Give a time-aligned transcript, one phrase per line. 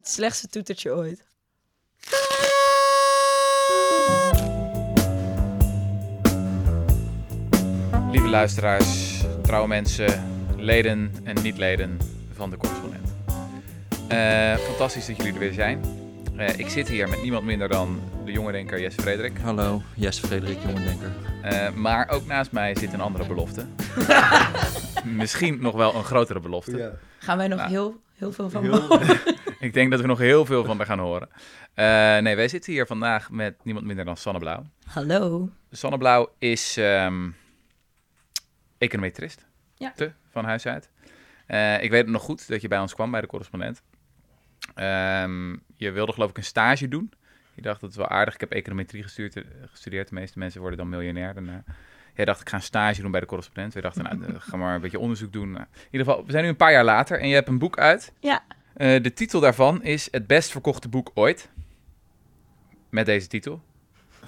[0.00, 1.24] Het slechtste toetertje ooit.
[8.10, 10.24] Lieve luisteraars, trouwe mensen,
[10.56, 11.98] leden en niet-leden
[12.32, 13.14] van de correspondent.
[14.08, 15.80] Eh, fantastisch dat jullie er weer zijn.
[16.36, 19.38] Eh, ik zit hier met niemand minder dan de jonge denker Jesse Frederik.
[19.38, 21.12] Hallo, Jesse Frederik, jongendenker.
[21.42, 23.66] Eh maar ook naast mij zit een andere belofte.
[25.04, 26.98] Misschien nog wel een grotere belofte.
[27.18, 28.88] Gaan wij nog Nou, heel, heel veel van Heel-?
[29.60, 31.28] Ik denk dat we nog heel veel van haar gaan horen.
[31.74, 34.66] Eh, nee, wij zitten hier vandaag met niemand minder dan Sanne Blauw.
[34.84, 35.50] Hallo.
[35.70, 37.30] Sanne Blauw is ehm
[38.78, 39.46] econometrist.
[39.74, 39.92] Ja.
[39.96, 40.90] Te, van huis uit.
[41.46, 43.82] Eh, ik weet het nog goed dat je bij ons kwam bij de correspondent.
[44.74, 47.12] Ehm, je wilde geloof ik een stage doen.
[47.54, 48.34] Je dacht dat is wel aardig.
[48.34, 50.08] Ik heb econometrie gestuurd, eh, gestudeerd.
[50.08, 51.64] De meeste mensen worden dan miljonair daarna.
[52.14, 53.74] Jij dacht ik ga een stage doen bij de correspondent.
[53.74, 55.50] We dachten nou, ga maar een beetje onderzoek doen.
[55.50, 57.58] Nou, in ieder geval, we zijn nu een paar jaar later en je hebt een
[57.58, 58.12] boek uit.
[58.20, 58.42] Ja.
[58.80, 61.48] Eh, de titel daarvan is Het best verkochte boek ooit.
[62.90, 63.62] Met deze titel.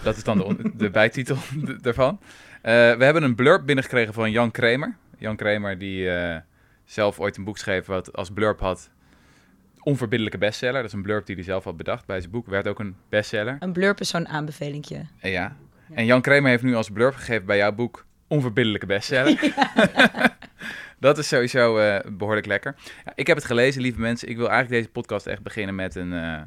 [0.02, 1.36] Dat is dan de, de bijtitel
[1.80, 2.20] daarvan.
[2.62, 4.96] Eh, we hebben een blurb binnengekregen van Jan Kramer.
[5.18, 6.40] Jan Kramer die eh,
[6.84, 8.90] zelf ooit een boek schreef wat als blurb had...
[9.82, 10.74] Onverbiddelijke bestseller.
[10.74, 12.46] Dat is een blurb die hij zelf had bedacht bij zijn boek.
[12.46, 13.56] Werd ook een bestseller.
[13.58, 15.06] Een blurb is zo'n aanbevelingje.
[15.20, 15.56] Ja.
[15.94, 19.38] En Jan Kramer heeft nu als blurb gegeven bij jouw boek onverbiddelijke bestseller.
[21.02, 22.74] dat is sowieso eh, behoorlijk lekker.
[23.04, 24.28] Ja, ik heb het gelezen, lieve mensen.
[24.28, 26.40] Ik wil eigenlijk deze podcast echt beginnen met een, eh,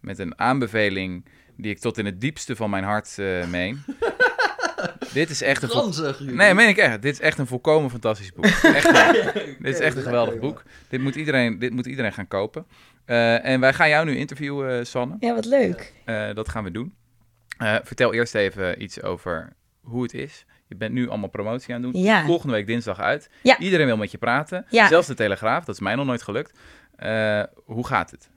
[0.00, 1.24] met een aanbeveling
[1.56, 3.82] die ik tot in het diepste van mijn hart eh, meen.
[5.12, 5.68] Dit is echt een...
[5.68, 6.20] Ranzig.
[6.20, 7.02] Nee, meen ik echt.
[7.02, 8.44] Dit is echt een volkomen fantastisch boek.
[8.78, 8.92] Echt,
[9.34, 10.62] dit is echt een geweldig boek.
[10.88, 12.66] Dit moet iedereen, dit moet iedereen gaan kopen.
[13.04, 15.16] Eh, en wij gaan jou nu interviewen, eh, Sanne.
[15.20, 15.92] Ja, wat leuk.
[16.04, 16.94] Eh, dat gaan we doen.
[17.58, 20.44] Eh, vertel eerst even iets over hoe het is.
[20.68, 22.02] Je bent nu allemaal promotie aan het doen.
[22.02, 22.24] Ja.
[22.24, 23.30] Volgende week dinsdag uit.
[23.42, 23.58] Ja.
[23.58, 24.66] Iedereen wil met je praten.
[24.70, 24.88] Ja.
[24.88, 25.64] Zelfs de Telegraaf.
[25.64, 26.58] Dat is mij nog nooit gelukt.
[26.96, 28.28] Eh, hoe gaat het?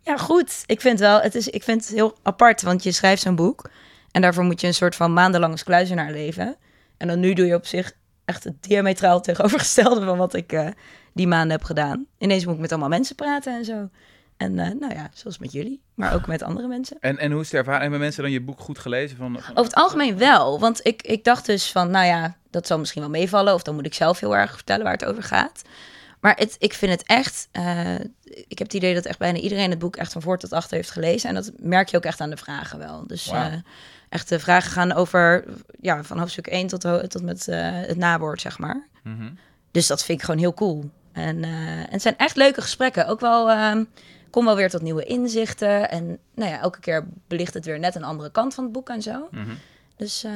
[0.00, 0.62] Ja, goed.
[0.66, 3.70] Ik vind wel, het is, ik vind het heel apart, want je schrijft zo'n boek
[4.10, 6.56] en daarvoor moet je een soort van maandenlang als kluizenaar leven.
[6.96, 7.92] En dan nu doe je op zich
[8.24, 10.68] echt het diametraal tegenovergestelde van wat ik eh,
[11.14, 12.06] die maanden heb gedaan.
[12.18, 13.88] Ineens moet ik met allemaal mensen praten en zo.
[14.36, 16.96] En eh, nou ja, zoals met jullie, maar ook met andere mensen.
[17.00, 17.82] En, en hoe is de ervaring?
[17.82, 19.16] Hebben mensen dan je boek goed gelezen?
[19.16, 22.66] Van, van- Over het algemeen wel, want ik, ik dacht dus van, nou ja, dat
[22.66, 23.54] zal misschien wel meevallen.
[23.54, 25.62] Of dan moet ik zelf heel erg vertellen waar het over gaat.
[26.20, 29.70] Maar het, ik vind het echt, eh, ik heb het idee dat echt bijna iedereen
[29.70, 31.28] het boek echt van voor tot achter heeft gelezen.
[31.28, 33.06] En dat merk je ook echt aan de vragen wel.
[33.06, 33.50] Dus Wauw.
[33.50, 33.54] eh,
[34.08, 35.44] echt de vragen gaan over,
[35.80, 36.80] ja, van hoofdstuk 1 tot,
[37.10, 38.86] tot met het nawoord, zeg maar.
[39.02, 39.28] Mhm.
[39.70, 40.90] Dus dat vind ik gewoon heel cool.
[41.12, 43.06] En, en het zijn echt leuke gesprekken.
[43.06, 43.84] Ook wel, ehm
[44.30, 45.90] kom wel weer tot nieuwe inzichten.
[45.90, 48.88] En nou ja, elke keer belicht het weer net een andere kant van het boek
[48.88, 49.28] en zo.
[49.30, 49.50] Mhm.
[49.96, 50.32] Dus eh,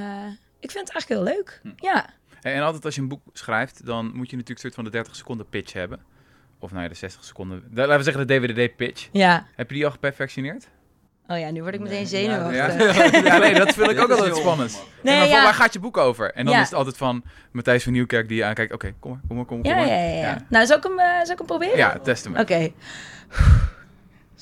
[0.60, 1.60] ik vind het eigenlijk heel leuk.
[1.76, 2.06] Ja.
[2.42, 4.84] En, en altijd als je een boek schrijft, dan moet je natuurlijk een soort van
[4.84, 6.00] de 30 seconden pitch hebben.
[6.58, 7.62] Of nou ja, de 60 seconden.
[7.70, 9.08] de- laten we zeggen de DVD-pitch.
[9.12, 9.46] Ja.
[9.56, 10.68] Heb je die al geperfectioneerd?
[11.26, 12.54] Oh ja, nu word ik meteen Nee, zenuwachtig.
[13.12, 14.82] Ja, ja nee, dat vind ik ook altijd heel spannend.
[15.02, 15.42] Nee, ja.
[15.42, 16.32] waar gaat je boek over?
[16.32, 16.60] En dan Ja.
[16.60, 18.72] is het altijd van Matthijs van Nieuwkerk die je aankijkt.
[18.72, 19.66] Oké, kom maar, kom maar, kom maar.
[19.70, 19.94] Ja, kom maar.
[19.96, 20.38] ja, ja, ja.
[20.48, 21.76] Nou, zal ik hem, eh, zal ik hem proberen?
[21.76, 22.36] Ja, test hem.
[22.36, 22.72] Oké.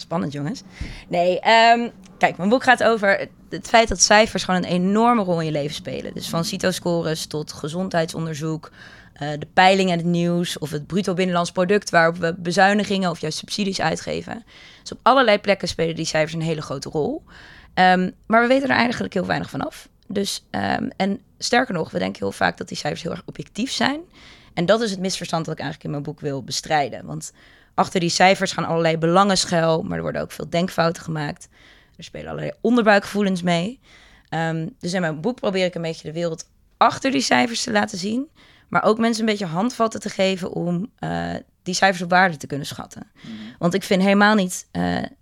[0.00, 0.62] Spannend, jongens.
[1.08, 1.88] Nee, ehm,
[2.18, 5.52] kijk, mijn boek gaat over het, feit dat cijfers gewoon een enorme rol in je
[5.52, 6.14] leven spelen.
[6.14, 8.70] Dus van CITO-scores tot gezondheidsonderzoek,
[9.12, 10.58] eh, de peiling en het nieuws...
[10.58, 14.44] of het bruto binnenlands product waarop we bezuinigingen of juist subsidies uitgeven.
[14.82, 17.24] Dus op allerlei plekken spelen die cijfers een hele grote rol.
[17.74, 19.88] Ehm, maar we weten er eigenlijk heel weinig van af.
[20.06, 23.72] Dus, ehm, en sterker nog, we denken heel vaak dat die cijfers heel erg objectief
[23.72, 24.00] zijn.
[24.54, 27.06] En dat is het misverstand dat ik eigenlijk in mijn boek wil bestrijden.
[27.06, 27.32] Want
[27.78, 31.48] achter die cijfers gaan allerlei belangen schuil, maar er worden ook veel denkfouten gemaakt.
[31.96, 33.80] Er spelen allerlei onderbuikgevoelens mee.
[34.28, 37.72] Ehm, dus in mijn boek probeer ik een beetje de wereld achter die cijfers te
[37.72, 38.28] laten zien.
[38.68, 42.46] Maar ook mensen een beetje handvatten te geven om eh, die cijfers op waarde te
[42.46, 43.10] kunnen schatten.
[43.58, 44.66] Want ik vind helemaal niet,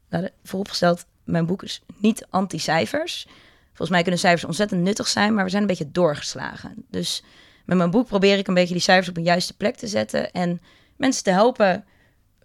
[0.09, 3.27] nou, vooropgesteld, mijn boek is niet anti-cijfers.
[3.67, 6.85] Volgens mij kunnen cijfers ontzettend nuttig zijn, maar we zijn een beetje doorgeslagen.
[6.91, 7.25] Dus
[7.65, 10.33] met mijn boek probeer ik een beetje die cijfers op een juiste plek te zetten.
[10.33, 10.61] En
[10.97, 11.85] mensen te helpen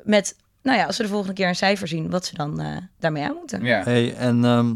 [0.04, 2.78] met, nou ja, als ze de volgende keer een cijfer zien, wat ze dan eh,
[3.00, 3.64] daarmee aan moeten.
[3.64, 3.84] Ja.
[3.84, 4.74] Hey, en ehm,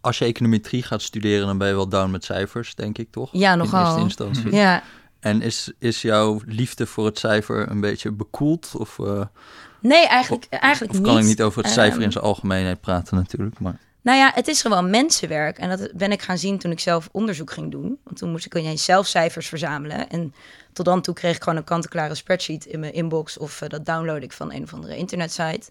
[0.00, 3.28] als je econometrie gaat studeren, dan ben je wel down met cijfers, denk ik toch?
[3.32, 3.84] Ja, In nogal.
[3.84, 4.52] eerste instantie.
[4.54, 4.82] Ja,
[5.20, 8.72] En is, is jouw liefde voor het cijfer een beetje bekoeld?
[8.76, 9.20] Of, eh,
[9.80, 11.06] nee, eigenlijk, eigenlijk of niet.
[11.08, 13.58] kan ik niet over het cijfer Ehm, in zijn algemeenheid praten natuurlijk?
[13.60, 15.58] Maar Nou ja, het is gewoon mensenwerk.
[15.58, 17.98] En dat ben ik gaan zien toen ik zelf onderzoek ging doen.
[18.04, 20.08] Want toen moest ik ineens zelf cijfers verzamelen.
[20.08, 20.34] En
[20.72, 23.38] tot dan toe kreeg ik gewoon een kant-en-klare spreadsheet in mijn inbox.
[23.38, 25.70] Of eh, dat download ik van een of andere internetsite.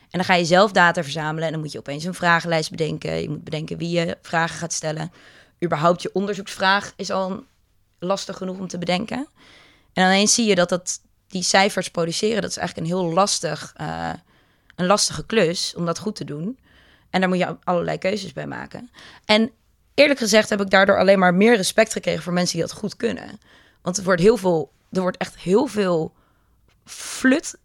[0.00, 1.44] En dan ga je zelf data verzamelen.
[1.44, 3.22] En dan moet je opeens een vragenlijst bedenken.
[3.22, 5.12] Je moet bedenken wie je vragen gaat stellen.
[5.64, 7.44] Überhaupt je onderzoeksvraag is al
[7.98, 9.28] lastig genoeg om te bedenken.
[9.92, 12.42] En ineens zie je dat, dat die cijfers produceren...
[12.42, 13.72] dat is eigenlijk een heel lastig...
[13.76, 14.12] eh,
[14.76, 16.58] een lastige klus om dat goed te doen.
[17.10, 18.90] En daar moet je allerlei keuzes bij maken.
[19.24, 19.50] En
[19.94, 22.96] eerlijk gezegd heb ik daardoor alleen maar meer respect gekregen voor mensen die dat goed
[22.96, 23.38] kunnen.
[23.82, 26.14] Want er wordt heel veel, er wordt echt heel veel
[26.84, 27.58] flut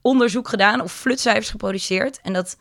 [0.00, 2.20] onderzoek gedaan of flutcijfers geproduceerd.
[2.20, 2.56] En dat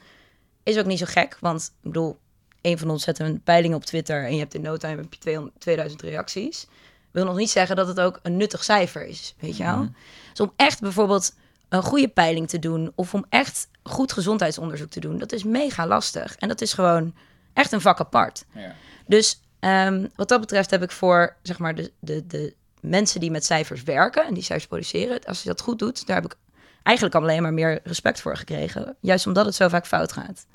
[0.64, 2.18] is ook niet zo gek, want ik bedoel,
[2.62, 5.14] een van ons zet een peiling op Twitter en je hebt in no time heb
[5.14, 6.68] je 200 2000 reacties.
[7.12, 9.90] Wil nog niet zeggen dat het ook een nuttig cijfer is, weet je wel?
[10.30, 11.36] Dus om echt bijvoorbeeld
[11.70, 15.88] een goede peiling te doen of om echt goed gezondheidsonderzoek te doen, dat is mega
[15.88, 16.36] lastig.
[16.36, 17.14] En dat is gewoon
[17.54, 18.46] echt een vak apart.
[18.54, 18.76] Ja.
[19.08, 23.32] Dus ehm, wat dat betreft heb ik voor zeg maar de, de, de mensen die
[23.32, 26.38] met cijfers werken en die cijfers produceren, als je dat goed doet, daar heb ik
[26.84, 28.96] eigenlijk al alleen maar meer respect voor gekregen.
[29.00, 30.46] Juist omdat het zo vaak fout gaat.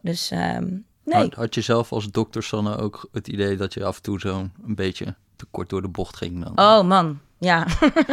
[0.00, 0.68] Dus ehm,
[1.04, 1.22] nee.
[1.22, 4.20] Had, had je zelf als dokter Sanne ook het idee dat je af en toe
[4.20, 6.58] zo een beetje te kort door de bocht ging dan?
[6.58, 7.66] Oh man, ja.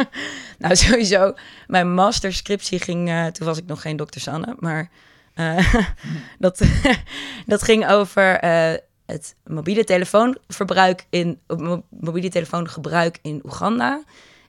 [0.58, 1.34] nou sowieso,
[1.66, 4.90] mijn masterscriptie ging, eh, toen was ik nog geen dokter Sanne, maar
[5.34, 5.74] eh,
[6.38, 6.62] dat,
[7.46, 8.74] dat ging over eh,
[9.06, 14.02] het mobiele telefoonverbruik in mo- mobiele telefoongebruik in Oeganda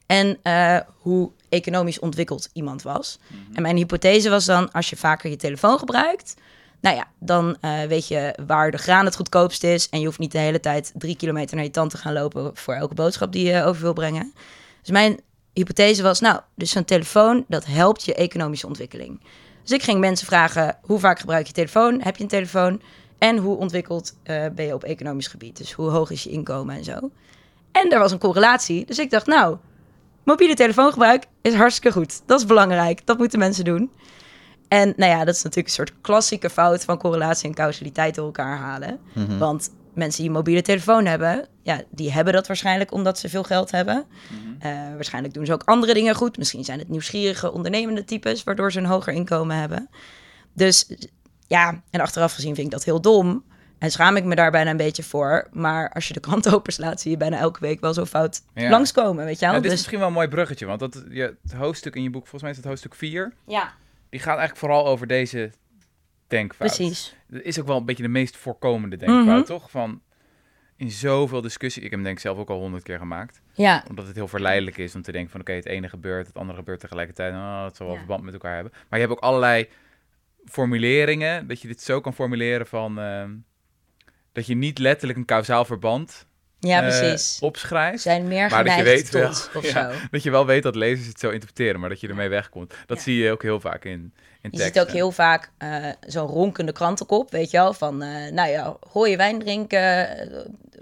[0.06, 0.38] en
[0.98, 3.18] hoe economisch ontwikkeld iemand was.
[3.52, 6.34] En mijn hypothese was dan, als je vaker je telefoon gebruikt,
[6.80, 7.56] nou ja, dan
[7.88, 9.88] weet je waar de graan het goedkoopst is.
[9.88, 12.50] En je hoeft niet de hele tijd drie kilometer naar je tand te gaan lopen
[12.56, 14.32] voor elke boodschap die je over wil brengen.
[14.80, 15.20] Dus mijn
[15.52, 19.20] hypothese was, nou, dus zo'n telefoon, dat helpt je economische ontwikkeling.
[19.62, 22.00] Dus ik ging mensen vragen, hoe vaak gebruik je telefoon?
[22.02, 22.82] Heb je een telefoon?
[23.18, 25.56] En hoe ontwikkeld eh, ben je op economisch gebied?
[25.56, 27.10] Dus hoe hoog is je inkomen en zo?
[27.72, 28.86] En er was een correlatie.
[28.86, 29.56] Dus ik dacht, nou,
[30.24, 32.22] mobiele telefoongebruik is hartstikke goed.
[32.26, 33.06] Dat is belangrijk.
[33.06, 33.90] Dat moeten mensen doen.
[34.68, 38.24] En nou ja, dat is natuurlijk een soort klassieke fout van correlatie en causaliteit door
[38.24, 38.98] elkaar halen.
[39.38, 43.42] Want mensen die een mobiele telefoon hebben, ja, die hebben dat waarschijnlijk omdat ze veel
[43.42, 44.04] geld hebben.
[44.58, 46.38] Eh, waarschijnlijk doen ze ook andere dingen goed.
[46.38, 49.88] Misschien zijn het nieuwsgierige, ondernemende types, waardoor ze een hoger inkomen hebben.
[50.52, 50.90] Dus
[51.46, 53.44] ja, en achteraf gezien vind ik dat heel dom.
[53.78, 55.48] En schaam ik me daar bijna een beetje voor.
[55.52, 58.70] Maar als je de krant openslaat, zie je bijna elke week wel zo'n fout Ja.
[58.70, 59.54] langskomen, weet je wel?
[59.54, 62.02] Ja, dit is dus, misschien wel een mooi bruggetje, want dat, je, het hoofdstuk in
[62.02, 63.72] je boek, volgens mij is het hoofdstuk 4, ja,
[64.10, 65.50] die gaat eigenlijk vooral over deze
[66.30, 66.68] denkfout.
[66.76, 67.14] precies.
[67.28, 69.44] Dat is ook wel een beetje de meest voorkomende denkfout, Mhm.
[69.44, 69.70] toch?
[69.70, 70.02] Van
[70.76, 73.84] in zoveel discussie, ik heb hem denk ik zelf ook al honderd keer gemaakt, Ja,
[73.88, 76.58] omdat het heel verleidelijk is om te denken van oké, het ene gebeurt, het andere
[76.58, 78.00] gebeurt tegelijkertijd, oh, het zal wel Ja.
[78.00, 78.72] verband met elkaar hebben.
[78.88, 79.68] Maar je hebt ook allerlei
[80.44, 83.30] formuleringen, dat je dit zo kan formuleren van ehm,
[84.32, 86.26] dat je niet letterlijk een kausaal verband
[86.60, 87.38] ja eh, precies.
[87.40, 88.02] opschrijft.
[88.02, 89.98] zijn meer Maar dat je geneigd weet tot, wel, of ja, zo.
[90.10, 92.74] dat je wel weet dat lezers het zo interpreteren, maar dat je ermee wegkomt.
[92.86, 93.02] Dat Ja.
[93.02, 94.72] zie je ook heel vaak in, in Je teksten.
[94.72, 98.76] ziet ook heel vaak eh, zo'n ronkende krantenkop, weet je wel, van, eh, nou ja,
[98.92, 100.08] rode wijn drinken,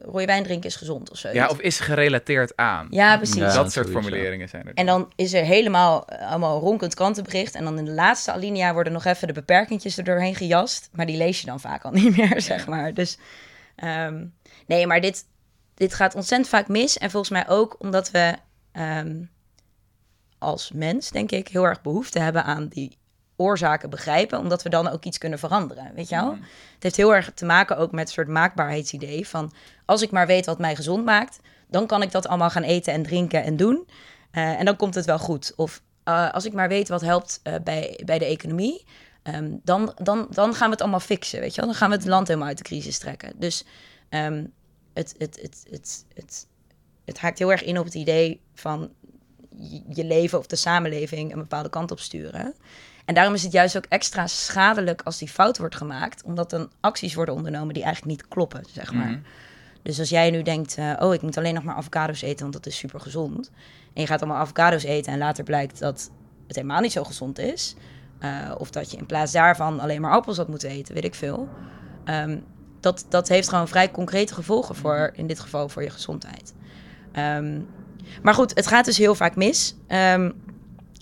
[0.03, 1.29] rode wijn drinken is gezond of zo.
[1.33, 2.87] Ja, of is gerelateerd aan.
[2.91, 3.37] ja precies.
[3.37, 3.53] Ja.
[3.53, 4.73] dat soort formuleringen zijn er.
[4.75, 7.55] En dan is er helemaal allemaal een ronkend krantenbericht.
[7.55, 10.89] En dan in de laatste alinea worden nog even de beperkingjes er doorheen gejast.
[10.93, 12.95] Maar die lees je dan vaak al niet meer, zeg maar.
[12.95, 13.19] Dus
[13.77, 14.25] ehm,
[14.67, 15.25] nee, maar dit,
[15.79, 16.99] dit gaat ontzettend vaak mis.
[16.99, 18.35] En volgens mij ook omdat we
[18.73, 19.23] ehm,
[20.39, 22.99] als mens, denk ik, heel erg behoefte hebben aan die
[23.37, 24.39] oorzaken begrijpen.
[24.39, 26.33] Omdat we dan ook iets kunnen veranderen, weet je wel?
[26.33, 26.43] Mhm.
[26.75, 29.53] Het heeft heel erg te maken ook met een soort maakbaarheidsidee van...
[29.85, 32.93] als ik maar weet wat mij gezond maakt, dan kan ik dat allemaal gaan eten
[32.93, 33.89] en drinken en doen.
[34.31, 35.53] Eh, en dan komt het wel goed.
[35.57, 38.85] Of eh, als ik maar weet wat helpt eh, bij, bij de economie,
[39.23, 41.71] ehm, dan, dan, dan gaan we het allemaal fixen, weet je wel?
[41.71, 43.33] Dan gaan we het land helemaal uit de crisis trekken.
[43.37, 43.65] Dus
[44.09, 44.45] ehm,
[44.99, 46.47] het, het, het, het, het,
[47.05, 48.91] het haakt heel erg in op het idee van
[49.89, 52.55] je- leven of de samenleving een bepaalde kant op sturen.
[53.05, 56.71] En daarom is het juist ook extra schadelijk als die fout wordt gemaakt, omdat dan
[56.81, 59.11] acties worden ondernomen die eigenlijk niet kloppen, zeg maar.
[59.11, 59.21] Mhm.
[59.83, 62.53] Dus als jij nu denkt, eh, oh, ik moet alleen nog maar avocado's eten, want
[62.53, 63.51] dat is super gezond.
[63.95, 66.11] En je gaat allemaal avocado's eten en later blijkt dat
[66.47, 67.75] het helemaal niet zo gezond is.
[68.19, 71.15] eh, of dat je in plaats daarvan alleen maar appels had moeten eten, weet ik
[71.15, 71.49] veel.
[72.05, 72.39] Ehm,
[72.81, 76.55] dat, dat heeft gewoon vrij concrete gevolgen voor, in dit geval, voor je gezondheid.
[77.13, 77.61] Ehm,
[78.23, 79.77] maar goed, het gaat dus heel vaak mis.
[79.87, 80.25] Ehm,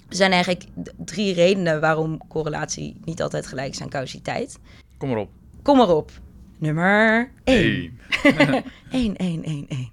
[0.09, 0.65] er zijn eigenlijk
[0.97, 4.59] drie redenen waarom correlatie niet altijd gelijk is aan causaliteit.
[4.99, 5.31] Kom erop.
[5.63, 6.11] Kom erop.
[6.59, 7.99] Nummer 1.
[8.09, 8.65] Hey.
[8.91, 9.91] 1, 1, 1, 1.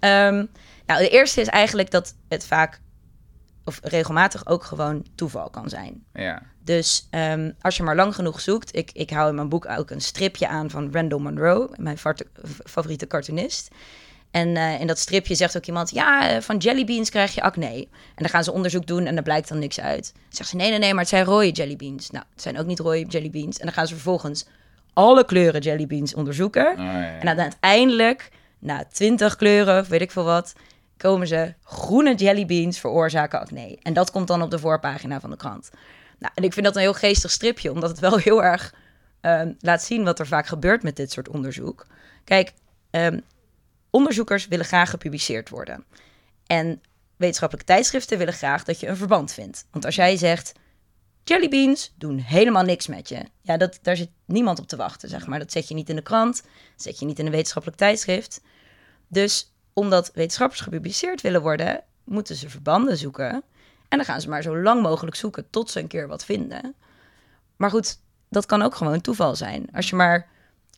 [0.00, 0.46] Ehm,
[0.86, 2.80] nou, de eerste is eigenlijk dat het vaak
[3.64, 6.04] of regelmatig ook gewoon toeval kan zijn.
[6.12, 6.42] Ja.
[6.64, 9.90] Dus ehm, als je maar lang genoeg zoekt, ik, ik hou in mijn boek ook
[9.90, 11.98] een stripje aan van Randall Monroe, mijn
[12.64, 13.68] favoriete cartoonist.
[14.30, 17.66] En eh, in dat stripje zegt ook iemand, ja, eh, van jellybeans krijg je acne.
[17.66, 20.12] En dan gaan ze onderzoek doen en er blijkt dan niks uit.
[20.14, 22.10] Dan zegt ze, nee, nee, nee, maar het zijn rode jellybeans.
[22.10, 23.58] Nou, het zijn ook niet rode jellybeans.
[23.58, 24.46] En dan gaan ze vervolgens
[24.92, 26.70] alle kleuren jellybeans onderzoeken.
[26.70, 27.18] Oh, ja.
[27.18, 30.52] En dan uiteindelijk, na twintig kleuren weet ik veel wat,
[30.96, 33.78] komen ze groene jellybeans veroorzaken acne.
[33.82, 35.70] En dat komt dan op de voorpagina van de krant.
[36.20, 38.74] Nou, en ik vind dat een heel geestig stripje, omdat het wel heel erg
[39.20, 41.86] ehm, laat zien wat er vaak gebeurt met dit soort onderzoek.
[42.24, 42.52] Kijk,
[42.90, 43.20] ehm,
[43.90, 45.84] onderzoekers willen graag gepubliceerd worden.
[46.46, 46.80] En
[47.16, 49.66] wetenschappelijke tijdschriften willen graag dat je een verband vindt.
[49.70, 50.52] Want als jij zegt,
[51.24, 53.24] jellybeans doen helemaal niks met je.
[53.42, 55.38] Ja, dat, daar zit niemand op te wachten, zeg maar.
[55.38, 58.40] Dat zet je niet in de krant, dat zet je niet in een wetenschappelijk tijdschrift.
[59.08, 63.42] Dus omdat wetenschappers gepubliceerd willen worden, moeten ze verbanden zoeken.
[63.90, 66.74] En dan gaan ze maar zo lang mogelijk zoeken tot ze een keer wat vinden.
[67.56, 69.68] Maar goed, dat kan ook gewoon toeval zijn.
[69.72, 70.28] Als je maar,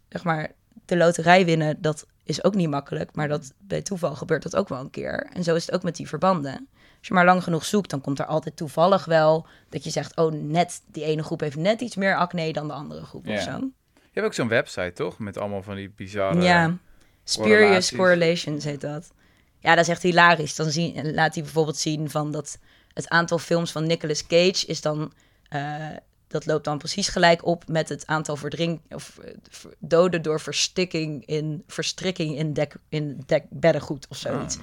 [0.08, 0.50] zeg maar,
[0.84, 3.14] de loterij winnen, dat is ook niet makkelijk.
[3.14, 5.26] Maar dat bij toeval gebeurt dat ook wel een keer.
[5.32, 6.68] En zo is het ook met die verbanden.
[6.98, 10.16] Als je maar lang genoeg zoekt, dan komt er altijd toevallig wel dat je zegt:
[10.16, 13.34] Oh, net die ene groep heeft net iets meer acne dan de andere groep Ja.
[13.34, 13.50] of zo.
[13.92, 15.18] Je hebt ook zo'n website, toch?
[15.18, 16.42] Met allemaal van die bizarre...
[16.42, 16.76] Ja,
[17.24, 19.12] spurious correlations heet dat.
[19.58, 20.56] Ja, dat is echt hilarisch.
[20.56, 22.58] Dan zien, laat hij bijvoorbeeld zien van dat
[22.94, 25.12] het aantal films van Nicolas Cage is dan...
[25.48, 25.86] eh,
[26.28, 29.30] dat loopt dan precies gelijk op met het aantal verdrink, of, eh,
[29.78, 34.56] doden door verstikking in, verstrikking in, dek, in dek, beddengoed of zoiets.
[34.56, 34.62] Ah,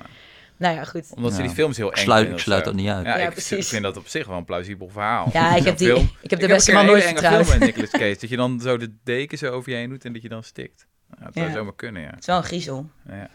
[0.57, 0.75] nou.
[0.75, 1.05] Ja, goed.
[1.15, 3.05] Omdat ze die films heel eng Ik sluit, vinden ik sluit dat niet uit.
[3.05, 3.69] Ja, Ja, ik precies.
[3.69, 5.29] vind dat op zich wel een plausibel verhaal.
[5.33, 6.09] Ja, ik heb, die, film.
[6.21, 8.17] ik heb de Ik beste heb man nooit film met Nicolas Cage.
[8.19, 10.43] Dat je dan zo de deken zo over je heen doet en dat je dan
[10.43, 10.87] stikt.
[11.17, 11.53] Ja, dat zou Ja.
[11.53, 12.09] zomaar kunnen, ja.
[12.09, 12.89] Het is wel een griezel.
[13.09, 13.29] ja.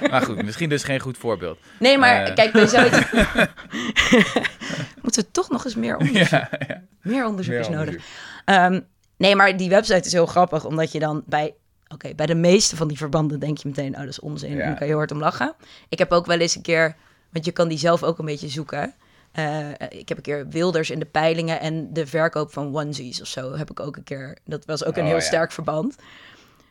[0.10, 1.58] maar goed, misschien dus geen goed voorbeeld.
[1.78, 2.34] Nee, maar Eh.
[2.34, 2.98] kijk, bij zoiets...
[5.02, 6.48] Moeten we toch nog eens meer onderzoek, Ja,
[7.02, 8.04] meer onderzoek Meer is nodig.
[8.44, 8.80] Ehm,
[9.16, 11.54] nee, maar die website is heel grappig, omdat je dan bij...
[11.94, 14.50] Oké, bij de meeste van die verbanden denk je meteen, oh, dat is onzin.
[14.50, 15.54] En dan kan je heel hard om lachen.
[15.88, 16.96] Ik heb ook wel eens een keer,
[17.30, 18.94] want je kan die zelf ook een beetje zoeken.
[19.32, 23.26] Eh, ik heb een keer Wilders in de peilingen en de verkoop van onesies of
[23.26, 24.38] zo heb ik ook een keer.
[24.44, 25.22] Dat was ook een Oh, heel ja.
[25.22, 25.96] sterk verband.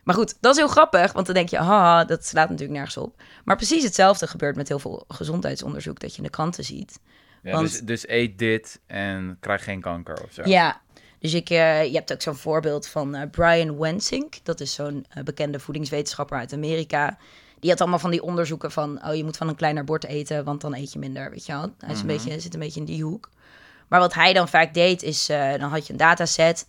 [0.07, 2.97] Maar goed, dat is heel grappig, want dan denk je, haha, dat slaat natuurlijk nergens
[2.97, 3.21] op.
[3.45, 6.99] Maar precies hetzelfde gebeurt met heel veel gezondheidsonderzoek dat je in de kranten ziet.
[7.43, 10.41] Ja, Want- dus, dus eet dit en krijg geen kanker of zo.
[10.45, 10.81] Ja,
[11.19, 14.33] dus ik, eh, je hebt ook zo'n voorbeeld van eh, Brian Wensink.
[14.43, 17.17] Dat is zo'n eh, bekende voedingswetenschapper uit Amerika.
[17.59, 19.05] Die had allemaal van die onderzoeken van...
[19.05, 21.51] oh, je moet van een kleiner bord eten, want dan eet je minder, weet je
[21.51, 21.73] wel.
[21.77, 23.29] Hij is een beetje, zit een beetje in die hoek.
[23.87, 25.25] Maar wat hij dan vaak deed, is...
[25.25, 26.65] dan had je een dataset.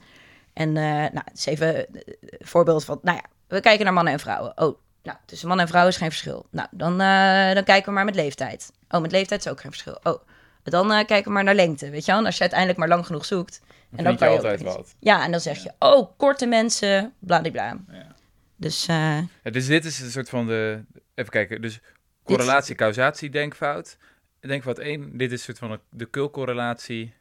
[0.59, 2.05] En eh nou, het is even een
[2.39, 2.99] voorbeeld van...
[3.03, 4.53] Nou ja, we kijken naar mannen en vrouwen.
[4.57, 6.47] Oh, nou, tussen man en vrouw is geen verschil.
[6.51, 8.73] Nou, dan, eh, dan kijken we maar met leeftijd.
[8.89, 10.01] Oh, met leeftijd is ook geen verschil.
[10.03, 10.23] Oh,
[10.63, 12.21] dan eh, kijken we maar naar lengte, weet je wel.
[12.21, 13.61] En als je uiteindelijk maar lang genoeg zoekt...
[13.91, 14.95] Dan En je kan je altijd wat.
[14.99, 17.79] Ja, en dan zeg je, oh, korte mensen, bladibla.
[17.91, 18.15] Ja.
[18.57, 20.85] Dus eh, Ja, dus dit is een soort van de...
[21.15, 21.63] Even kijken.
[21.63, 21.81] Dus
[22.25, 23.97] correlatie, causatie, denkfout.
[24.41, 25.17] Denkfout 1.
[25.17, 27.15] Dit is een soort van de, kulcorrelatie.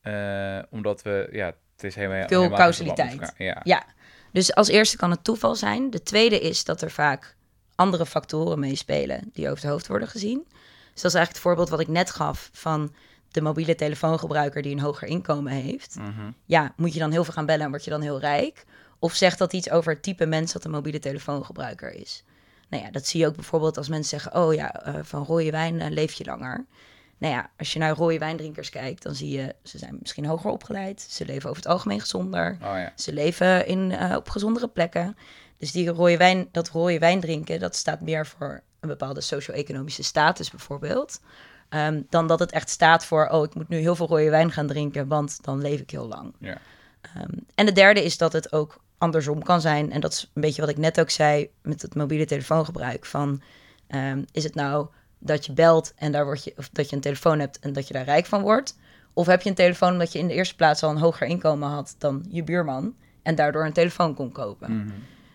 [0.00, 1.28] Eh, omdat we...
[1.32, 2.18] Ja, het is helemaal...
[2.86, 3.34] elkaar.
[3.36, 3.60] Ja.
[3.64, 3.84] ja.
[4.32, 5.90] Dus als eerste kan het toeval zijn.
[5.90, 7.36] De tweede is dat er vaak
[7.74, 10.46] andere factoren meespelen die over het hoofd worden gezien.
[10.92, 12.94] Dus dat is eigenlijk het voorbeeld wat ik net gaf van
[13.30, 15.96] de mobiele telefoongebruiker die een hoger inkomen heeft.
[15.98, 16.30] Mhm.
[16.44, 18.64] Ja, moet je dan heel veel gaan bellen en word je dan heel rijk?
[18.98, 22.24] Of zegt dat iets over het type mens dat een mobiele telefoongebruiker is?
[22.68, 25.50] Nou ja, dat zie je ook bijvoorbeeld als mensen zeggen: Oh ja, eh, van rode
[25.50, 26.66] wijn eh, leef je langer.
[27.20, 30.50] Nou ja, als je naar rode wijndrinkers kijkt, dan zie je ze zijn misschien hoger
[30.50, 31.00] opgeleid.
[31.00, 32.52] Ze leven over het algemeen gezonder.
[32.52, 32.92] Oh ja.
[32.96, 35.16] Ze leven in, eh, op gezondere plekken.
[35.58, 40.02] Dus die rode wijn, dat rode wijn drinken, dat staat meer voor een bepaalde socio-economische
[40.02, 41.20] status bijvoorbeeld.
[41.68, 44.52] Ehm, dan dat het echt staat voor, oh, ik moet nu heel veel rode wijn
[44.52, 46.34] gaan drinken, want dan leef ik heel lang.
[46.38, 46.58] Ja.
[47.00, 49.92] Ehm, en de derde is dat het ook andersom kan zijn.
[49.92, 53.06] En dat is een beetje wat ik net ook zei met het mobiele telefoongebruik.
[53.06, 53.42] Van,
[53.86, 54.88] ehm, is het nou
[55.20, 57.88] dat je belt en daar word je, of dat je een telefoon hebt en dat
[57.88, 58.78] je daar rijk van wordt?
[59.12, 61.68] Of heb je een telefoon omdat je in de eerste plaats al een hoger inkomen
[61.68, 64.76] had dan je buurman en daardoor een telefoon kon kopen?
[64.76, 64.94] Mhm.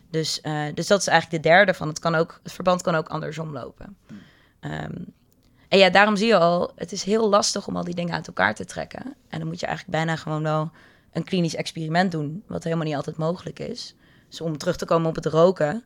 [0.09, 2.95] Dus, eh, dus dat is eigenlijk de derde van het kan ook, het verband kan
[2.95, 3.97] ook andersom lopen.
[4.59, 4.95] Ehm,
[5.67, 8.27] en ja, daarom zie je al, het is heel lastig om al die dingen uit
[8.27, 9.15] elkaar te trekken.
[9.29, 10.71] En dan moet je eigenlijk bijna gewoon wel
[11.11, 13.95] een klinisch experiment doen, wat helemaal niet altijd mogelijk is.
[14.29, 15.83] Dus om terug te komen op het roken,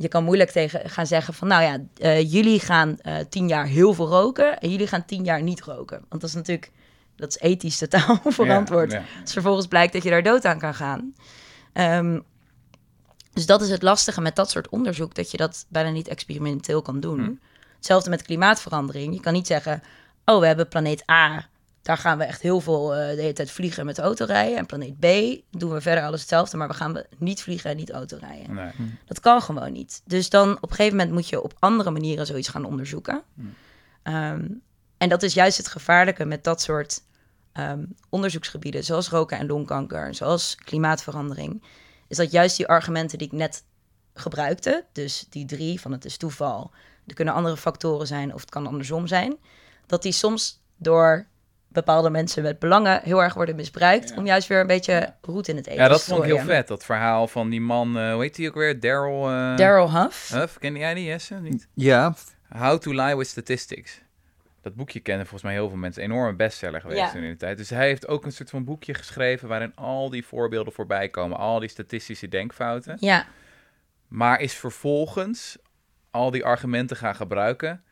[0.00, 3.66] je kan moeilijk tegen gaan zeggen van, nou ja, eh, jullie gaan eh, tien jaar
[3.66, 6.04] heel veel roken en jullie gaan tien jaar niet roken.
[6.08, 6.72] Want dat is natuurlijk,
[7.16, 8.92] dat is ethisch totaal verantwoord.
[8.92, 11.14] Ja, Dus vervolgens blijkt dat je daar dood aan kan gaan.
[11.72, 12.20] Ehm,
[13.32, 16.82] dus dat is het lastige met dat soort onderzoek, dat je dat bijna niet experimenteel
[16.82, 17.20] kan doen.
[17.20, 17.32] Hm.
[17.76, 19.14] Hetzelfde met klimaatverandering.
[19.14, 19.82] Je kan niet zeggen,
[20.24, 21.48] oh, we hebben planeet A,
[21.82, 24.58] daar gaan we echt heel veel eh, de hele tijd vliegen met autorijden.
[24.58, 25.06] En planeet B
[25.58, 28.54] doen we verder alles hetzelfde, maar we gaan niet vliegen en niet autorijden.
[28.54, 28.70] Nee.
[29.06, 30.02] Dat kan gewoon niet.
[30.04, 33.22] Dus dan op een gegeven moment moet je op andere manieren zoiets gaan onderzoeken.
[34.02, 34.46] Ehm,
[34.98, 37.06] en dat is juist het gevaarlijke met dat soort
[37.52, 41.62] ehm, onderzoeksgebieden, zoals roken en longkanker, zoals klimaatverandering,
[42.08, 43.64] is dat juist die argumenten die ik net
[44.14, 46.70] gebruikte, dus die drie van het is toeval,
[47.06, 49.36] er kunnen andere factoren zijn of het kan andersom zijn,
[49.86, 51.26] dat die soms door
[51.78, 54.16] bepaalde mensen met belangen heel erg worden misbruikt Ja.
[54.16, 56.44] om juist weer een beetje roet in het eten Ja, dat te vond ik heel
[56.44, 56.68] vet.
[56.68, 58.80] Dat verhaal van die man, eh, hoe heet die ook weer?
[58.80, 59.28] Daryl...
[59.30, 60.28] eh, Daryl Huff.
[60.28, 61.34] Huff, ken jij die, Jesse?
[61.34, 61.68] Niet?
[61.74, 62.14] Ja,
[62.48, 64.00] How to Lie with Statistics.
[64.62, 66.02] Dat boekje kennen volgens mij heel veel mensen.
[66.04, 67.14] Een enorme bestseller geweest Ja.
[67.14, 67.56] in de tijd.
[67.58, 69.48] Dus hij heeft ook een soort van boekje geschreven...
[69.48, 71.36] waarin al die voorbeelden voorbij komen.
[71.38, 72.96] Al die statistische denkfouten.
[73.00, 73.26] Ja,
[74.08, 75.58] Maar is vervolgens
[76.10, 77.82] al die argumenten gaan gebruiken...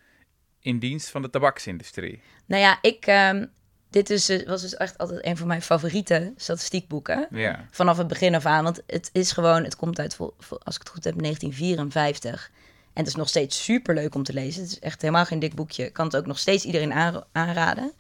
[0.61, 2.23] in dienst van de tabaksindustrie.
[2.47, 3.47] nou ja, ik, ehm,
[3.91, 7.27] dit is, eh, was dus echt altijd een van mijn favoriete statistiekboeken.
[7.31, 7.67] Ja.
[7.71, 10.17] Vanaf het begin af aan, want het is gewoon, het komt uit,
[10.49, 12.51] als ik het goed heb, 1954.
[12.93, 14.63] En het is nog steeds super leuk om te lezen.
[14.63, 15.85] Het is echt helemaal geen dik boekje.
[15.85, 17.93] Ik kan het ook nog steeds iedereen aanra- aanraden.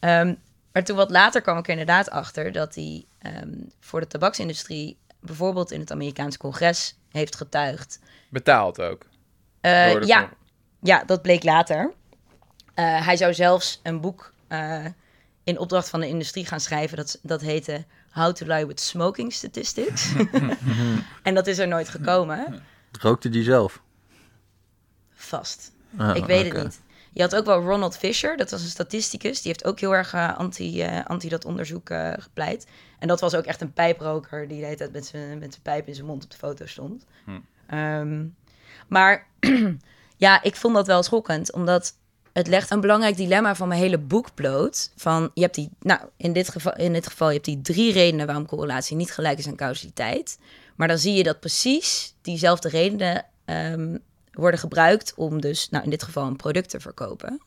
[0.00, 0.34] Ehm,
[0.72, 4.98] maar toen wat later kwam ik er inderdaad achter dat hij ehm, voor de tabaksindustrie
[5.20, 7.98] bijvoorbeeld in het Amerikaanse congres heeft getuigd.
[8.30, 9.06] Betaald ook.
[9.60, 10.28] Eh, ja,
[10.82, 11.92] ja, dat bleek later.
[12.74, 14.32] Eh, hij zou zelfs een boek
[15.46, 16.96] in opdracht van de industrie gaan schrijven.
[16.96, 20.12] Dat, dat heette How to Lie with Smoking Statistics.
[21.22, 22.62] en dat is er nooit gekomen.
[23.00, 23.80] rookte die zelf?
[25.14, 25.72] Vast.
[25.96, 26.80] Ah, ik weet het niet.
[27.12, 29.42] Je had ook wel Ronald Fisher, dat was een statisticus.
[29.42, 32.66] Die heeft ook heel erg eh, anti, eh, anti dat onderzoek eh, gepleit.
[32.98, 35.62] En dat was ook echt een pijproker die de hele tijd met zijn met zijn
[35.62, 37.04] pijp in zijn mond op de foto stond.
[37.24, 37.30] Hm.
[37.66, 38.26] Ehm,
[38.88, 39.26] maar
[40.16, 41.94] ja, ik vond dat wel schokkend, omdat
[42.36, 44.90] het legt een belangrijk dilemma van mijn hele boek bloot.
[44.96, 47.92] Van, je hebt die, nou, in dit, geval, in dit geval, je hebt die drie
[47.92, 50.38] redenen waarom correlatie niet gelijk is aan causaliteit.
[50.74, 53.96] Maar dan zie je dat precies diezelfde redenen ehm,
[54.32, 57.40] worden gebruikt om dus, nou in dit geval, een product te verkopen.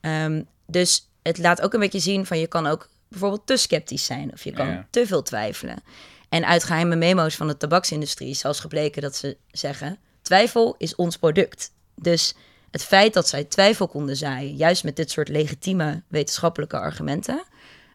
[0.00, 4.04] Ehm, dus het laat ook een beetje zien van je kan ook bijvoorbeeld te sceptisch
[4.04, 4.86] zijn of je kan Ja.
[4.90, 5.82] te veel twijfelen.
[6.28, 10.94] En uit geheime memo's van de tabaksindustrie is zelfs gebleken dat ze zeggen: twijfel is
[10.94, 11.72] ons product.
[11.94, 12.34] Dus
[12.74, 17.44] het feit dat zij twijfel konden zaaien, juist met dit soort legitieme wetenschappelijke argumenten,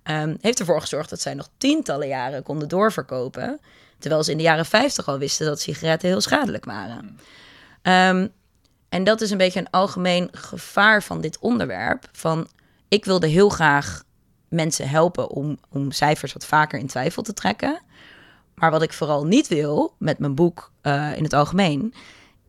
[0.04, 3.60] ehm, heeft ervoor gezorgd dat zij nog tientallen jaren konden doorverkopen.
[3.98, 7.20] Terwijl ze in de jaren 50 al wisten dat sigaretten heel schadelijk waren.
[7.82, 8.28] Ehm,
[8.90, 12.10] en dat is een beetje een algemeen gevaar van dit onderwerp.
[12.12, 12.48] Van
[12.88, 14.04] ik wilde heel graag
[14.50, 17.82] mensen helpen om, om cijfers wat vaker in twijfel te trekken.
[18.56, 21.94] Maar wat ik vooral niet wil met mijn boek eh, in het algemeen,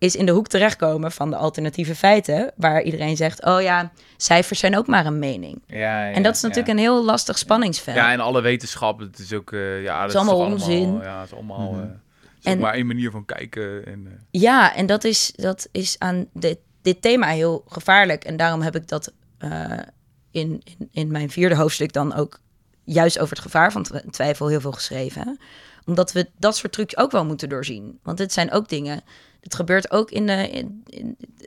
[0.00, 4.58] is in de hoek terechtkomen van de alternatieve feiten, waar iedereen zegt: oh ja, cijfers
[4.60, 5.62] zijn ook maar een mening.
[5.66, 6.72] Ja, ja, en dat is natuurlijk ja.
[6.74, 7.96] een heel lastig spanningsveld.
[7.96, 9.52] Ja, en alle wetenschap, het is ook...
[9.52, 10.98] eh, ja, dat is allemaal onzin.
[11.02, 11.72] ja, het is allemaal...
[11.72, 11.88] eh, het
[12.42, 13.86] En- ook maar één manier van kijken.
[13.86, 18.24] En, eh, Ja, en dat is, dat is aan dit, dit thema heel gevaarlijk.
[18.24, 19.72] En daarom heb ik dat eh,
[20.30, 22.40] in, in, in mijn vierde hoofdstuk dan ook
[22.84, 25.38] juist over het gevaar van tw- twijfel heel veel geschreven.
[25.84, 27.98] Omdat we dat soort trucs ook wel moeten doorzien.
[28.02, 29.00] Want dit zijn ook dingen.
[29.40, 30.66] Het gebeurt ook in de.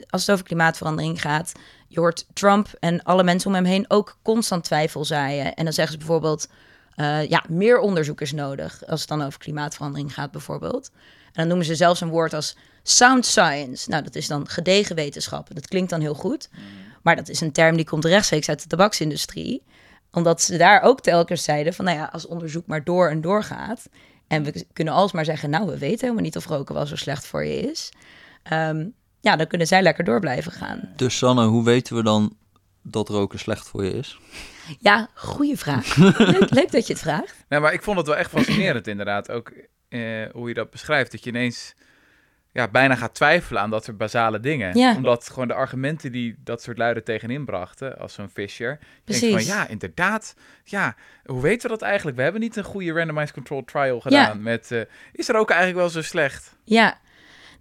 [0.09, 1.51] Als het over klimaatverandering gaat.
[1.87, 5.53] Je hoort Trump en alle mensen om hem heen ook constant twijfel zaaien.
[5.53, 6.47] En dan zeggen ze bijvoorbeeld.
[6.95, 8.85] eh, ja, meer onderzoek is nodig.
[8.87, 10.91] Als het dan over klimaatverandering gaat, bijvoorbeeld.
[11.25, 13.89] En dan noemen ze zelfs een woord als sound science.
[13.89, 15.47] Nou, dat is dan gedegen wetenschap.
[15.53, 16.49] Dat klinkt dan heel goed.
[17.01, 19.63] Maar dat is een term die komt rechtstreeks uit de tabaksindustrie.
[20.11, 23.43] Omdat ze daar ook telkens zeiden van, nou ja, als onderzoek maar door en door
[23.43, 23.89] gaat.
[24.33, 27.25] En we kunnen alsmaar zeggen, nou, we weten helemaal niet of roken wel zo slecht
[27.25, 27.91] voor je is.
[28.43, 28.87] Ehm,
[29.21, 30.89] ja, dan kunnen zij lekker door blijven gaan.
[30.95, 32.37] Dus Sanne, hoe weten we dan
[32.81, 34.19] dat roken slecht voor je is?
[34.79, 35.95] Ja, goede vraag.
[36.35, 37.45] leuk, leuk dat je het vraagt.
[37.49, 39.31] Nee, maar ik vond het wel echt fascinerend inderdaad.
[39.31, 39.51] Ook
[39.89, 41.11] eh, hoe je dat beschrijft.
[41.11, 41.73] Dat je ineens
[42.53, 44.77] ja, bijna gaat twijfelen aan dat soort basale dingen.
[44.77, 44.95] Ja.
[44.95, 48.79] Omdat gewoon de argumenten die dat soort luiden tegenin brachten, als zo'n Fisher.
[49.03, 49.31] Precies.
[49.33, 50.35] van ja, inderdaad.
[50.63, 52.17] Ja, hoe weten we dat eigenlijk?
[52.17, 54.41] We hebben niet een goede randomized control trial gedaan.
[54.41, 56.55] Met, eh, is er ook eigenlijk wel zo slecht?
[56.63, 56.97] Ja,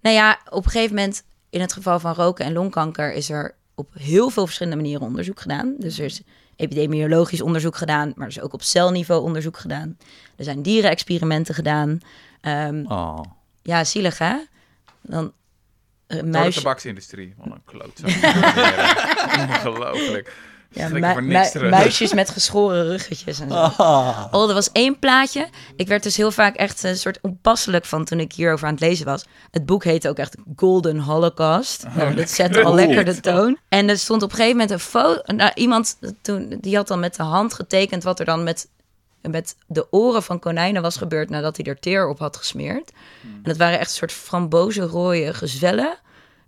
[0.01, 3.55] nou ja, op een gegeven moment, in het geval van roken en longkanker, is er
[3.75, 5.75] op heel veel verschillende manieren onderzoek gedaan.
[5.77, 6.21] Dus er is
[6.55, 9.97] epidemiologisch onderzoek gedaan, maar er is ook op celniveau onderzoek gedaan.
[10.35, 11.99] Er zijn dierenexperimenten gedaan.
[12.41, 13.21] Ehm, Oh.
[13.61, 14.35] ja, zielig hè?
[15.03, 15.31] Dan uh,
[16.07, 17.33] Door de muis, tabaksindustrie.
[17.37, 18.09] Wat een klootzak.
[19.49, 20.33] Ongelooflijk.
[20.69, 21.21] ja, mu-
[21.69, 23.55] muisjes met geschoren ruggetjes en zo.
[23.55, 24.25] Ah.
[24.31, 25.47] Oh, er was één plaatje.
[25.75, 28.81] Ik werd dus heel vaak echt een soort onpasselijk van toen ik hierover aan het
[28.83, 29.25] lezen was.
[29.51, 31.85] Het boek heette ook echt Golden Holocaust.
[31.95, 33.57] Nou, dat zette al lekker de toon.
[33.69, 35.33] En er stond op een gegeven moment een foto.
[35.33, 38.67] Nou, iemand toen, die had dan met de hand getekend wat er dan met,
[39.31, 42.91] met de oren van konijnen was gebeurd nadat hij er teer op had gesmeerd.
[43.21, 45.97] En dat waren echt een soort frambozenrooie gezwellen.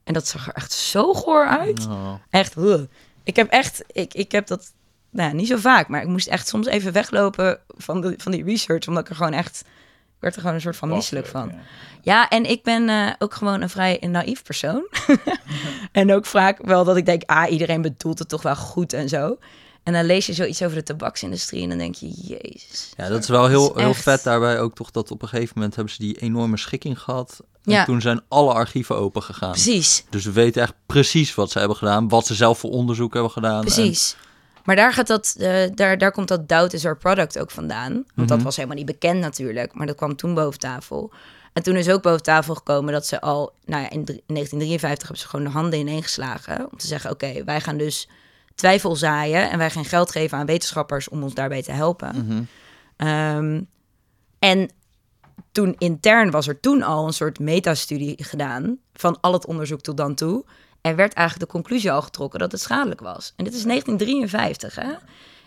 [0.04, 1.86] En dat zag er echt zo goor uit.
[1.86, 2.14] Oh.
[2.30, 2.56] Echt,
[3.24, 4.72] ik heb echt, ik, ik heb dat,
[5.10, 8.44] nou niet zo vaak, maar ik moest echt soms even weglopen van, de, van die
[8.44, 11.48] research, omdat ik er gewoon echt, ik werd er gewoon een soort van misselijk van.
[11.48, 11.60] Ja.
[12.02, 14.88] Ja, en ik ben eh, ook gewoon een vrij naïef persoon.
[15.92, 19.10] en ook vaak wel dat ik denk, ah, iedereen bedoelt het toch wel goed en
[19.10, 19.38] zo.
[19.86, 22.92] En dan lees je zoiets over de tabaksindustrie en dan denk je, jezus.
[22.98, 25.28] Ja, dat is wel heel, is heel echt- vet daarbij ook toch dat op een
[25.28, 27.40] gegeven moment hebben ze die enorme schikking gehad.
[27.64, 27.86] En Ja.
[27.86, 29.52] toen zijn alle archieven open gegaan.
[29.52, 33.14] Precies, Dus we weten echt precies wat ze hebben gedaan, wat ze zelf voor onderzoek
[33.14, 33.62] hebben gedaan.
[33.62, 34.16] precies.
[34.64, 37.94] Maar daar, gaat dat, eh, daar, daar komt dat doubt is our product ook vandaan.
[38.16, 38.46] Want dat Mhm.
[38.46, 41.12] was helemaal niet bekend natuurlijk, maar dat kwam toen boven tafel.
[41.54, 45.08] En toen is ook boven tafel gekomen dat ze al, nou ja, in drie- 1953
[45.08, 46.68] hebben ze gewoon de handen ineengeslagen.
[46.72, 48.08] Om te zeggen, oké, wij gaan dus
[48.56, 52.14] twijfel zaaien en wij gaan geld geven aan wetenschappers om ons daarbij te helpen.
[52.14, 52.44] En, mhm.
[52.96, 53.62] Ehm,
[54.40, 54.70] en
[55.52, 59.98] toen intern was er toen al een soort metastudie gedaan van al het onderzoek tot
[59.98, 60.46] dan toe.
[60.82, 63.34] En werd eigenlijk de conclusie al getrokken dat het schadelijk was.
[63.36, 64.92] En dit is 1953, hè?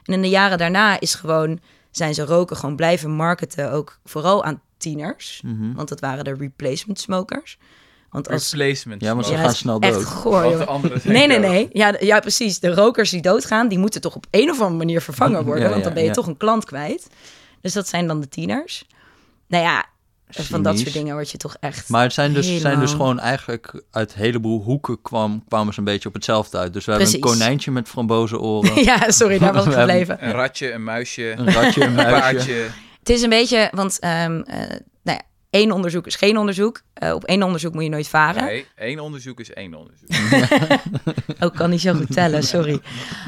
[0.02, 4.44] En in de jaren daarna is gewoon, zijn ze roken gewoon blijven marketen, ook vooral
[4.44, 5.42] aan tieners.
[5.44, 5.72] Mhm.
[5.72, 7.58] Want dat waren de replacement smokers.
[8.10, 8.50] Want als...
[8.52, 9.02] Replacement.
[9.02, 10.04] Ja, maar ze gaan snel echt dood.
[10.04, 11.68] goor, Want de Nee, nee, nee.
[11.72, 12.60] Ja, ja, precies.
[12.60, 15.64] De rokers die doodgaan, die moeten toch op een of andere manier vervangen worden.
[15.64, 16.14] Ja, want dan ben je ja.
[16.14, 17.08] toch een klant kwijt.
[17.60, 18.86] Dus dat zijn dan de tieners.
[19.46, 19.86] Nou ja,
[20.28, 21.88] van dat soort dingen word je toch echt...
[21.88, 25.78] Maar het zijn dus, zijn dus gewoon eigenlijk uit een heleboel hoeken kwam, kwamen ze
[25.78, 26.72] een beetje op hetzelfde uit.
[26.72, 30.26] Dus we hebben een konijntje met frambozenoren, ja, sorry, daar was ik gebleven.
[30.26, 32.20] Een ratje, een muisje, een ratje, een een muisje.
[32.20, 32.66] paardje.
[32.98, 34.58] Het is een beetje, want ehm, eh,
[35.02, 36.80] nou ja, één onderzoek is geen onderzoek.
[36.92, 38.44] Eh, op één onderzoek moet je nooit varen.
[38.44, 40.08] Nee, één onderzoek is één onderzoek.
[41.44, 42.80] Ook kan niet zo goed tellen, sorry.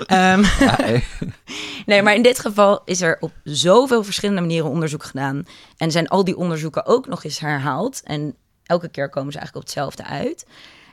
[0.06, 1.02] Ehm, eh,
[1.86, 5.44] Nee, maar in dit geval is er op zoveel verschillende manieren onderzoek gedaan.
[5.76, 8.02] En zijn al die onderzoeken ook nog eens herhaald.
[8.04, 10.46] En elke keer komen ze eigenlijk op hetzelfde uit.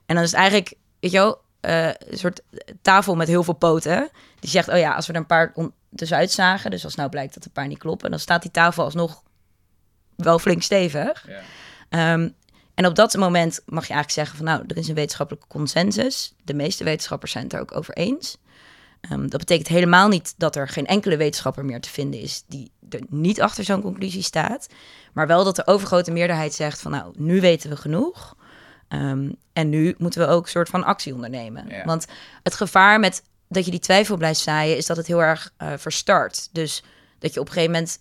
[0.06, 2.42] En dan is het eigenlijk, weet je wel, eh, een soort
[2.82, 4.10] tafel met heel veel poten.
[4.40, 5.54] Die zegt, oh ja, als we er een paar
[5.96, 6.72] tussenuit zagen...
[6.72, 8.10] dus als nou blijkt dat een paar niet kloppen...
[8.10, 9.24] dan staat die tafel alsnog
[10.18, 11.28] wel flink stevig.
[11.28, 11.42] Ja.
[11.90, 12.30] Ehm,
[12.74, 16.34] en op dat moment mag je eigenlijk zeggen van nou, er is een wetenschappelijke consensus.
[16.44, 18.38] De meeste wetenschappers zijn het er ook over eens.
[19.02, 22.72] Ehm, dat betekent helemaal niet dat er geen enkele wetenschapper meer te vinden is die
[22.90, 24.68] er niet achter zo'n conclusie staat.
[25.14, 28.36] Maar wel dat de overgrote meerderheid zegt van nou, nu weten we genoeg.
[28.88, 31.68] Ehm, en nu moeten we ook een soort van actie ondernemen.
[31.70, 31.86] Ja.
[31.86, 32.06] Want
[32.44, 35.74] het gevaar met dat je die twijfel blijft zaaien, is dat het heel erg eh,
[35.78, 36.50] verstart.
[36.52, 36.84] Dus
[37.20, 38.00] dat je op een gegeven moment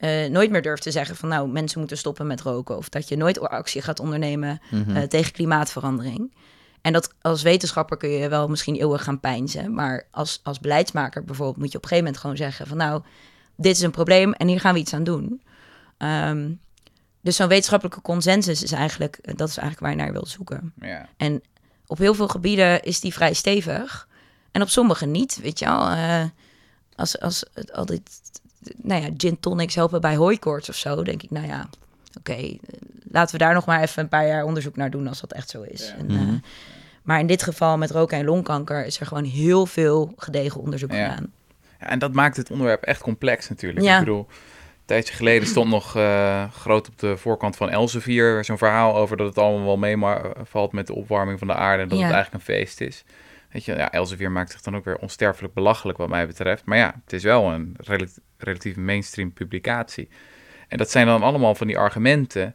[0.00, 2.76] eh, nooit meer durft te zeggen van nou, mensen moeten stoppen met roken.
[2.76, 4.96] Of dat je nooit actie gaat ondernemen mhm.
[4.96, 6.34] eh, tegen klimaatverandering.
[6.80, 9.74] En dat als wetenschapper kun je wel misschien eeuwig gaan pijnzen.
[9.74, 13.02] Maar als, als beleidsmaker bijvoorbeeld moet je op een gegeven moment gewoon zeggen van nou,
[13.56, 15.42] dit is een probleem en hier gaan we iets aan doen.
[15.96, 16.50] Ehm,
[17.20, 20.72] dus zo'n wetenschappelijke consensus is eigenlijk, eh, dat is eigenlijk waar je naar wilt zoeken.
[20.80, 21.08] Ja.
[21.16, 21.42] En
[21.86, 24.08] op heel veel gebieden is die vrij stevig.
[24.52, 25.88] En op sommige niet, weet je wel.
[27.00, 28.00] Als, als het altijd,
[28.76, 31.68] nou ja, gin tonics helpen bij hooikoorts of zo, denk ik, nou ja,
[32.18, 32.54] oké, eh,
[33.10, 35.50] laten we daar nog maar even een paar jaar onderzoek naar doen als dat echt
[35.50, 35.86] zo is.
[35.88, 35.94] Ja.
[35.96, 36.28] En, Mhm.
[36.28, 36.34] eh,
[37.02, 40.92] maar in dit geval met roken en longkanker is er gewoon heel veel gedegen onderzoek
[40.92, 41.08] Ja.
[41.08, 41.32] gedaan.
[41.80, 43.84] Ja, en dat maakt het onderwerp echt complex natuurlijk.
[43.84, 43.94] Ja.
[43.94, 48.58] Ik bedoel, een tijdje geleden stond nog eh, groot op de voorkant van Elsevier zo'n
[48.58, 51.98] verhaal over dat het allemaal wel meevalt met de opwarming van de aarde en dat
[51.98, 52.04] Ja.
[52.04, 53.04] het eigenlijk een feest is.
[53.52, 56.64] Weet je, ja, Elsevier maakt zich dan ook weer onsterfelijk belachelijk wat mij betreft.
[56.64, 60.08] Maar ja, het is wel een rela- relatief mainstream publicatie.
[60.68, 62.54] En dat zijn dan allemaal van die argumenten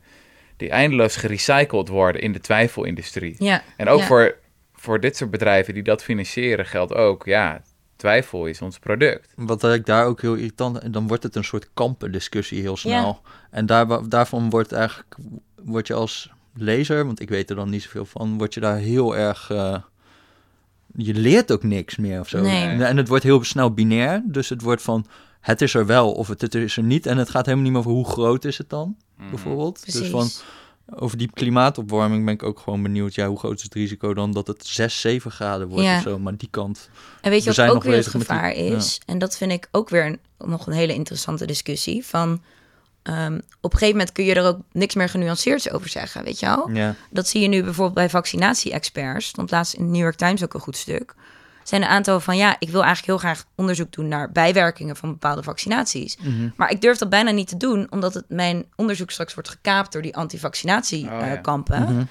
[0.58, 3.36] die eindeloos gerecycled worden in de twijfelindustrie.
[3.40, 4.06] Ja, En ook Ja.
[4.06, 4.36] voor,
[4.74, 7.62] voor dit soort bedrijven die dat financieren geldt ook, ja,
[7.96, 9.34] twijfel is ons product.
[9.36, 10.78] Wat ik daar ook heel irritant...
[10.80, 13.22] En dan wordt het een soort kampendiscussie heel snel.
[13.52, 15.16] En daar, daarvan wordt eigenlijk...
[15.64, 18.38] Word je als lezer, want ik weet er dan niet zoveel van...
[18.38, 19.50] Word je daar heel erg...
[19.50, 19.78] eh,
[20.96, 22.42] je leert ook niks meer of zo.
[22.42, 22.64] Nee.
[22.64, 24.22] En, en het wordt heel snel binair.
[24.26, 25.06] Dus het wordt van...
[25.42, 27.06] Het is er wel of het, het is er niet.
[27.06, 29.30] En het gaat helemaal niet meer over hoe groot is het dan, Mhm.
[29.30, 29.80] bijvoorbeeld.
[29.82, 30.00] precies.
[30.02, 30.30] Dus van...
[30.96, 33.16] Over die klimaatopwarming ben ik ook gewoon benieuwd.
[33.16, 35.96] Ja, hoe groot is het risico dan dat het 6, 7 graden wordt Ja.
[35.98, 36.20] of zo?
[36.20, 36.90] Maar die kant.
[37.22, 39.02] En weet We je wat ook weer het die- gevaar is?
[39.06, 42.06] En dat vind ik ook weer een- nog een hele interessante discussie.
[42.06, 42.42] Van,
[43.06, 46.40] ehm, op een gegeven moment kun je er ook niks meer genuanceerds over zeggen, weet
[46.40, 46.70] je wel?
[46.74, 46.96] Ja.
[47.10, 49.26] Dat zie je nu bijvoorbeeld bij vaccinatie-experts.
[49.28, 51.16] Stond laatst in de New York Times ook een goed stuk.
[51.64, 55.10] Zijn een aantal van, ja, ik wil eigenlijk heel graag onderzoek doen naar bijwerkingen van
[55.10, 56.18] bepaalde vaccinaties.
[56.18, 56.50] Mhm.
[56.56, 59.92] Maar ik durf dat bijna niet te doen, omdat het, mijn onderzoek straks wordt gekaapt
[59.92, 60.22] door die Oh, ja.
[60.22, 61.82] antivaccinatiekampen.
[61.82, 62.04] Mhm.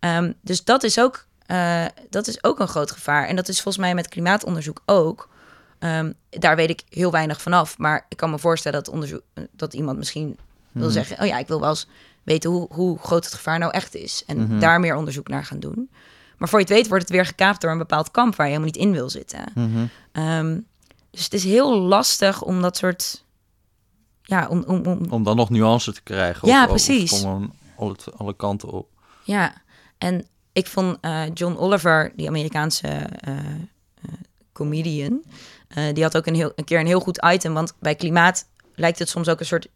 [0.00, 3.26] Ehm, dus dat is, ook, eh, dat is ook een groot gevaar.
[3.26, 5.28] En dat is volgens mij met klimaatonderzoek ook.
[5.84, 7.78] Ehm, daar weet ik heel weinig vanaf.
[7.78, 10.36] Maar ik kan me voorstellen dat, onderzoek, dat iemand misschien
[10.72, 10.92] wil Mhm.
[10.92, 11.20] zeggen...
[11.20, 11.88] oh ja, ik wil wel eens
[12.22, 14.22] weten hoe, hoe groot het gevaar nou echt is.
[14.26, 14.58] En Mhm.
[14.58, 15.90] daar meer onderzoek naar gaan doen.
[16.38, 18.36] Maar voor je het weet wordt het weer gekaapt door een bepaald kamp...
[18.36, 19.44] waar je helemaal niet in wil zitten.
[19.54, 19.86] Mhm.
[20.12, 20.60] Ehm,
[21.10, 23.24] dus het is heel lastig om dat soort...
[24.22, 26.48] Ja, om, om, om, Om dan nog nuance te krijgen.
[26.48, 27.12] Ja, of, precies.
[27.12, 28.88] Of gewoon alle, alle kanten op.
[29.24, 29.54] Ja,
[29.98, 34.12] en ik vond eh, John Oliver, die Amerikaanse eh, eh,
[34.52, 35.22] comedian.
[35.74, 38.46] Eh, die had ook een, heel, een keer een heel goed item, want bij klimaat
[38.74, 39.68] lijkt het soms ook een soort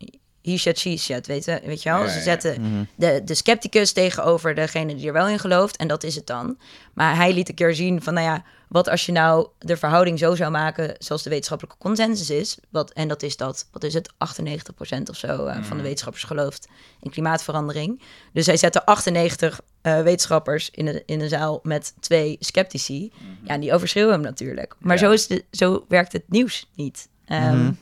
[0.43, 2.03] he said, she said, weet je, weet je wel?
[2.03, 2.23] Ja, Ze ja.
[2.23, 2.85] zetten Mhm.
[2.95, 5.77] de, de scepticus tegenover degene die er wel in gelooft.
[5.77, 6.59] En dat is het dan.
[6.95, 10.19] Maar hij liet een keer zien van, nou ja, wat als je nou de verhouding
[10.19, 12.59] zo zou maken zoals de wetenschappelijke consensus is.
[12.71, 16.25] Wat, en dat is dat, wat is het, 98% of zo eh, van de wetenschappers
[16.25, 16.69] gelooft
[17.01, 18.03] in klimaatverandering.
[18.33, 23.12] Dus hij zette 98 eh, wetenschappers in de, in de zaal met twee sceptici.
[23.43, 24.75] Ja, en die overschreeuwen hem natuurlijk.
[24.79, 25.03] Maar Ja.
[25.07, 27.09] zo, is de, zo werkt het nieuws niet.
[27.25, 27.73] Ehm, Mhm.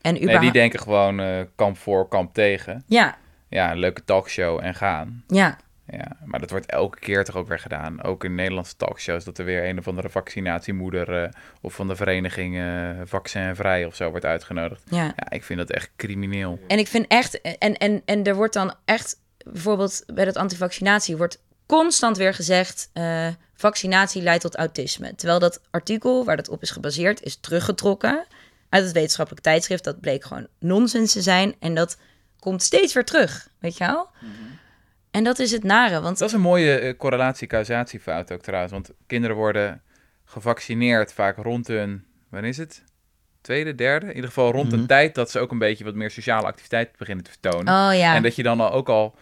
[0.00, 0.52] En Nee, überhaupt...
[0.52, 2.84] die denken gewoon eh, kamp voor, kamp tegen.
[2.86, 5.24] Ja, Ja, een leuke talkshow en gaan.
[5.26, 5.58] ja,
[5.90, 8.02] Ja, maar dat wordt elke keer toch ook weer gedaan.
[8.02, 11.96] Ook in Nederlandse talkshows, dat er weer een of andere vaccinatiemoeder eh, of van de
[11.96, 14.82] vereniging eh Vaccinvrij of zo wordt uitgenodigd.
[14.90, 15.04] ja.
[15.04, 16.58] Ja, ik vind dat echt crimineel.
[16.66, 19.16] En ik vind echt, en, en, en er wordt dan echt,
[19.52, 25.14] bijvoorbeeld bij dat antivaccinatie, wordt constant weer gezegd: eh, vaccinatie leidt tot autisme.
[25.14, 28.26] Terwijl dat artikel waar dat op is gebaseerd, is teruggetrokken
[28.68, 29.84] uit het wetenschappelijk tijdschrift.
[29.84, 31.54] Dat bleek gewoon nonsens te zijn.
[31.58, 31.98] En dat
[32.38, 34.08] komt steeds weer terug, weet je wel?
[35.10, 38.72] En dat is het nare, want Dat is een mooie eh, correlatie-causatiefout ook trouwens.
[38.72, 39.82] Want kinderen worden
[40.24, 42.82] gevaccineerd vaak rond hun, wanneer is het?
[43.40, 44.06] Tweede, derde?
[44.06, 44.80] In ieder geval rond Mhm.
[44.80, 47.58] een tijd dat ze ook een beetje wat meer sociale activiteit beginnen te vertonen.
[47.88, 49.14] oh ja, En dat je dan al ook al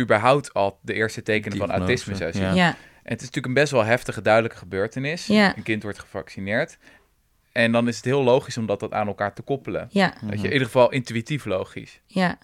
[0.00, 2.42] überhaupt al de eerste tekenen van autisme zou zien.
[2.42, 2.52] ja.
[2.54, 5.26] ja, En het is natuurlijk een best wel heftige, duidelijke gebeurtenis.
[5.26, 5.56] Ja.
[5.56, 6.78] Een kind wordt gevaccineerd.
[7.52, 9.86] En dan is het heel logisch om dat, dat aan elkaar te koppelen.
[9.90, 12.00] ja, Dat je in ieder geval intuïtief logisch.
[12.06, 12.38] ja,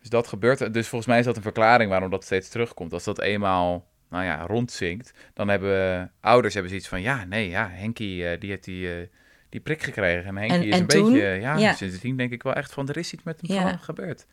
[0.00, 0.58] Dus dat gebeurt.
[0.74, 2.92] Dus volgens mij is dat een verklaring waarom dat steeds terugkomt.
[2.92, 7.68] Als dat eenmaal, nou ja, rondzinkt, dan hebben ouders hebben zoiets van, ja, nee, ja,
[7.72, 9.06] Henkie, eh, die heeft die, eh,
[9.48, 10.26] die prik gekregen.
[10.26, 11.12] En Henkie En- is en een toen?
[11.12, 11.72] beetje, ja, Ja.
[11.72, 13.68] sindsdien denk ik wel echt van, er is iets met hem Ja.
[13.68, 14.26] ge- gebeurd.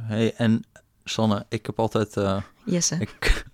[0.00, 0.64] Hey, en
[1.08, 2.16] Sanne, ik heb altijd...
[2.16, 2.96] eh, Jesse.
[2.98, 3.44] ik,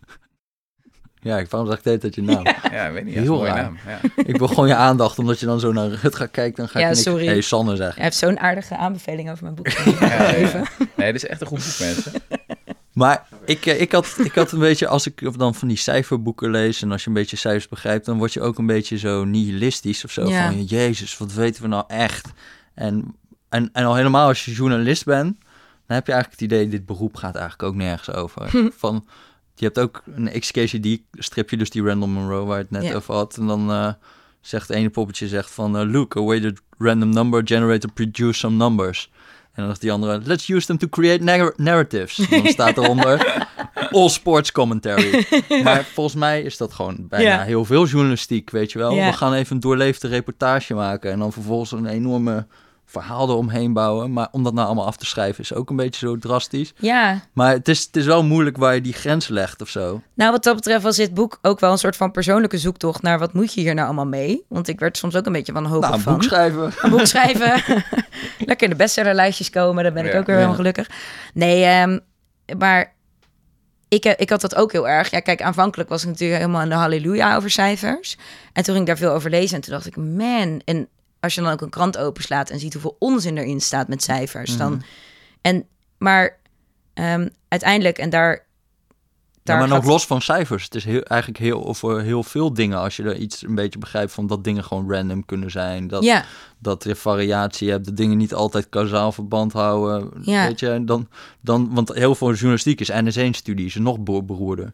[1.29, 2.45] ja, ik waarom zeg ik de hele tijd je naam?
[2.73, 3.63] Ja, ik weet niet, dat Heel raar.
[3.63, 3.79] naam.
[3.87, 4.01] Ja.
[4.17, 6.85] ik wil gewoon je aandacht, omdat je dan zo naar Rutger kijkt, dan ga Ja,
[6.89, 7.05] ik niks...
[7.05, 7.27] sorry.
[7.27, 7.95] Hey, Sanne zeg.
[7.95, 9.69] Hij heeft zo'n aardige aanbeveling over mijn boek.
[9.69, 10.33] Ja, ja, ja.
[10.35, 10.65] Even.
[10.97, 12.13] Nee, dit is echt een goed boek, mensen.
[12.93, 16.51] Maar ik, eh, ik, had, ik had een beetje, als ik dan van die cijferboeken
[16.51, 16.83] lees...
[16.83, 18.07] en als je een beetje cijfers begrijpt...
[18.07, 20.29] dan word je ook een beetje zo nihilistisch of zo.
[20.29, 20.47] Ja.
[20.47, 22.29] Van, jezus, wat weten we nou echt?
[22.75, 23.17] En,
[23.49, 25.37] en, en al helemaal als je journalist bent...
[25.93, 26.69] dan heb je eigenlijk het idee...
[26.69, 28.51] dit beroep gaat eigenlijk ook nergens over.
[28.79, 29.07] Van,
[29.55, 32.45] je hebt ook een XKCD-stripje, dus die Random Monroe...
[32.45, 32.95] waar je het net Ja.
[32.95, 33.37] over had.
[33.37, 33.93] En dan eh,
[34.41, 35.77] zegt het ene poppetje zegt van...
[35.79, 39.11] eh, Look, a weighted random number generator produce some numbers...
[39.53, 42.19] En dan zegt die andere, let's use them to create nar- narratives.
[42.31, 43.47] En dan staat eronder,
[43.91, 45.27] all sports commentary.
[45.65, 47.43] Maar volgens mij is dat gewoon bijna Ja.
[47.43, 48.95] heel veel journalistiek, weet je wel.
[48.95, 49.07] Ja.
[49.11, 52.47] We gaan even een doorleefde reportage maken en dan vervolgens een enorme
[52.93, 54.13] verhaal eromheen bouwen.
[54.13, 56.73] Maar om dat nou allemaal af te schrijven is ook een beetje zo drastisch.
[56.77, 60.01] Ja, Maar het is, het is wel moeilijk waar je die grens legt of zo.
[60.15, 63.19] Nou, wat dat betreft was dit boek ook wel een soort van persoonlijke zoektocht naar
[63.19, 64.45] wat moet je hier nou allemaal mee?
[64.49, 66.13] Want ik werd soms ook een beetje wanhopig Nou, een van.
[66.13, 66.73] boek schrijven.
[66.81, 67.63] Een boek schrijven.
[68.39, 70.19] Lekker in de bestsellerlijstjes komen, dan ben ik Ja.
[70.19, 70.41] ook weer Ja.
[70.41, 70.91] helemaal gelukkig.
[71.35, 71.99] Nee, ehm,
[72.59, 72.95] maar
[73.89, 75.11] ik, eh, ik had dat ook heel erg.
[75.11, 78.17] Ja, kijk, aanvankelijk was ik natuurlijk helemaal in de halleluja over cijfers.
[78.53, 80.61] En toen ging ik daar veel over lezen en toen dacht ik, man.
[80.65, 80.89] En
[81.23, 84.57] als je dan ook een krant openslaat en ziet hoeveel onzin erin staat met cijfers,
[84.57, 84.83] dan...
[85.41, 85.67] En,
[85.99, 86.39] maar
[86.95, 88.47] ehm, uiteindelijk, en daar...
[89.45, 90.65] Ja, maar gaat- nog los van cijfers.
[90.65, 92.79] Het is heel, eigenlijk heel, over heel veel dingen.
[92.79, 95.89] Als je er iets een beetje begrijpt van dat dingen gewoon random kunnen zijn.
[95.89, 96.25] Dat, Ja,
[96.59, 100.11] dat je variatie hebt, dat dingen niet altijd kausaal verband houden.
[100.23, 100.47] Ja.
[100.47, 101.09] Weet je, dan,
[101.41, 104.73] dan, want heel veel journalistiek is NS1-studie, is nog be- beroerder.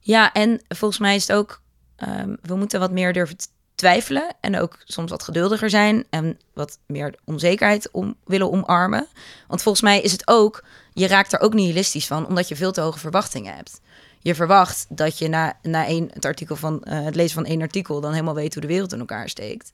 [0.00, 1.62] Ja, en volgens mij is het ook,
[1.96, 3.36] ehm, we moeten wat meer durven
[3.82, 9.06] twijfelen en ook soms wat geduldiger zijn en wat meer onzekerheid om, willen omarmen.
[9.48, 12.72] Want volgens mij is het ook, je raakt er ook nihilistisch van, omdat je veel
[12.72, 13.80] te hoge verwachtingen hebt.
[14.20, 17.60] Je verwacht dat je na, na één, het, artikel van, eh, het lezen van één
[17.60, 19.72] artikel dan helemaal weet hoe de wereld in elkaar steekt.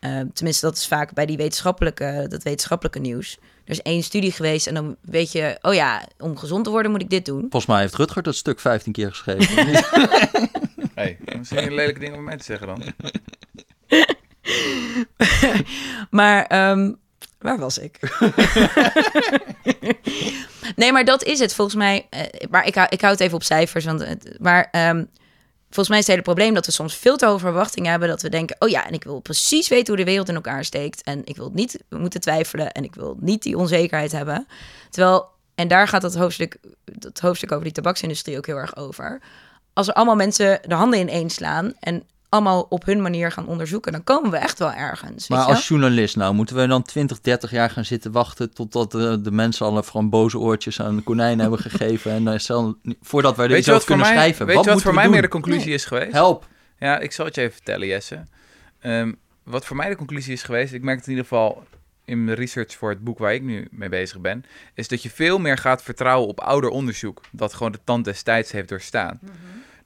[0.00, 3.38] Ehm, tenminste, dat is vaak bij die wetenschappelijke, dat wetenschappelijke nieuws.
[3.64, 6.90] Er is één studie geweest en dan weet je, oh ja, om gezond te worden
[6.90, 7.40] moet ik dit doen.
[7.40, 9.84] Volgens mij heeft Rutger dat stuk 15 keer geschreven.
[10.94, 12.82] Hey, misschien een lelijke ding om mij te zeggen dan.
[16.10, 16.92] Maar ehm,
[17.38, 17.98] waar was ik?
[20.76, 22.06] nee, maar dat is het volgens mij.
[22.10, 23.84] eh, maar ik hou, ik hou het even op cijfers.
[23.84, 24.04] Want,
[24.40, 25.04] maar ehm,
[25.64, 28.08] volgens mij is het hele probleem dat we soms veel te hoge verwachtingen hebben.
[28.08, 30.64] Dat we denken, oh ja, en ik wil precies weten hoe de wereld in elkaar
[30.64, 31.02] steekt.
[31.02, 32.72] En ik wil niet moeten twijfelen.
[32.72, 34.46] En ik wil niet die onzekerheid hebben.
[34.90, 39.20] Terwijl, en daar gaat dat hoofdstuk, dat hoofdstuk over die tabaksindustrie ook heel erg over.
[39.72, 43.92] Als er allemaal mensen de handen ineen slaan en allemaal op hun manier gaan onderzoeken,
[43.92, 45.28] dan komen we echt wel ergens.
[45.28, 48.54] maar weet je als journalist nou, moeten we dan 20, 30 jaar gaan zitten wachten
[48.54, 52.46] totdat de, de mensen alle boze oortjes aan de konijn hebben gegeven en dan is
[52.46, 54.46] dan, voordat wij er Weet iets je wat over voor kunnen mij, schrijven?
[54.46, 56.12] weet je wat voor mij meer de conclusie is geweest?
[56.12, 56.46] Help.
[56.78, 58.24] Ja, ik zal het je even vertellen, Jesse.
[58.80, 61.62] Ehm, wat voor mij de conclusie is geweest, ik merk het in ieder geval
[62.04, 65.10] in mijn research voor het boek waar ik nu mee bezig ben, is dat je
[65.10, 69.18] veel meer gaat vertrouwen op ouder onderzoek, dat gewoon de tand des tijds heeft doorstaan.
[69.22, 69.32] Mhm.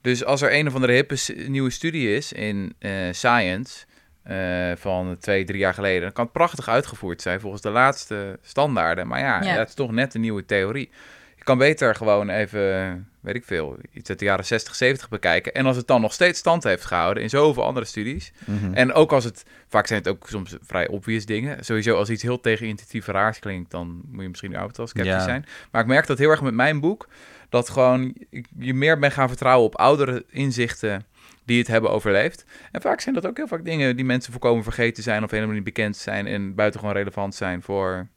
[0.04, 3.84] Dus als er een of andere hippe nieuwe studie is in eh, science
[4.22, 8.38] eh, van twee, drie jaar geleden, dan kan het prachtig uitgevoerd zijn volgens de laatste
[8.42, 9.06] standaarden.
[9.06, 9.56] Maar ja, Ja.
[9.56, 10.90] dat is toch net een nieuwe theorie.
[11.36, 15.54] Je kan beter gewoon even, weet ik veel, iets uit de jaren 60, 70 bekijken.
[15.54, 18.32] En als het dan nog steeds stand heeft gehouden in zoveel andere studies.
[18.44, 18.74] Mhm.
[18.74, 21.64] En ook als het, vaak zijn het ook soms vrij obvious dingen.
[21.64, 25.12] Sowieso als iets heel tegenintuïtief en raars klinkt, dan moet je misschien überhaupt wel sceptisch
[25.12, 25.22] Ja.
[25.24, 25.46] zijn.
[25.70, 27.08] Maar ik merk dat heel erg met mijn boek,
[27.48, 28.14] dat gewoon
[28.58, 31.04] je meer bent gaan vertrouwen op oudere inzichten
[31.44, 32.44] die het hebben overleefd.
[32.72, 35.54] En vaak zijn dat ook heel vaak dingen die mensen voorkomen vergeten zijn of helemaal
[35.54, 38.08] niet bekend zijn en buitengewoon relevant zijn voor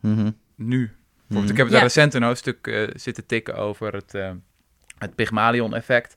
[0.00, 0.30] Mhm.
[0.54, 0.78] nu.
[0.86, 0.94] Bijvoorbeeld,
[1.28, 1.50] Mhm.
[1.50, 1.72] ik heb Ja.
[1.72, 4.30] daar recent een hoofdstuk eh, zitten tikken over het, eh,
[4.98, 6.14] het Pygmalion-effect.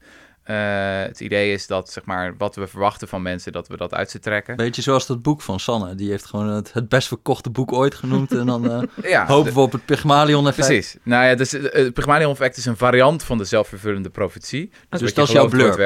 [0.48, 3.94] Eh, het idee is dat zeg maar, wat we verwachten van mensen, dat we dat
[3.94, 4.56] uit ze trekken.
[4.56, 5.96] Beetje zoals dat boek van Sanne.
[5.96, 8.32] Die heeft gewoon het, het best verkochte boek ooit genoemd.
[8.32, 10.68] En dan Ja, hopen we op het Pygmalion-effect.
[10.68, 10.96] Precies.
[11.04, 14.70] Nou ja, dus eh, het Pygmalion-effect is een variant van de zelfvervullende profetie.
[14.90, 15.78] Dus wat dat is jouw wordt blurb,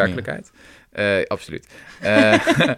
[0.92, 1.68] Eh, absoluut.
[2.02, 2.48] Eh,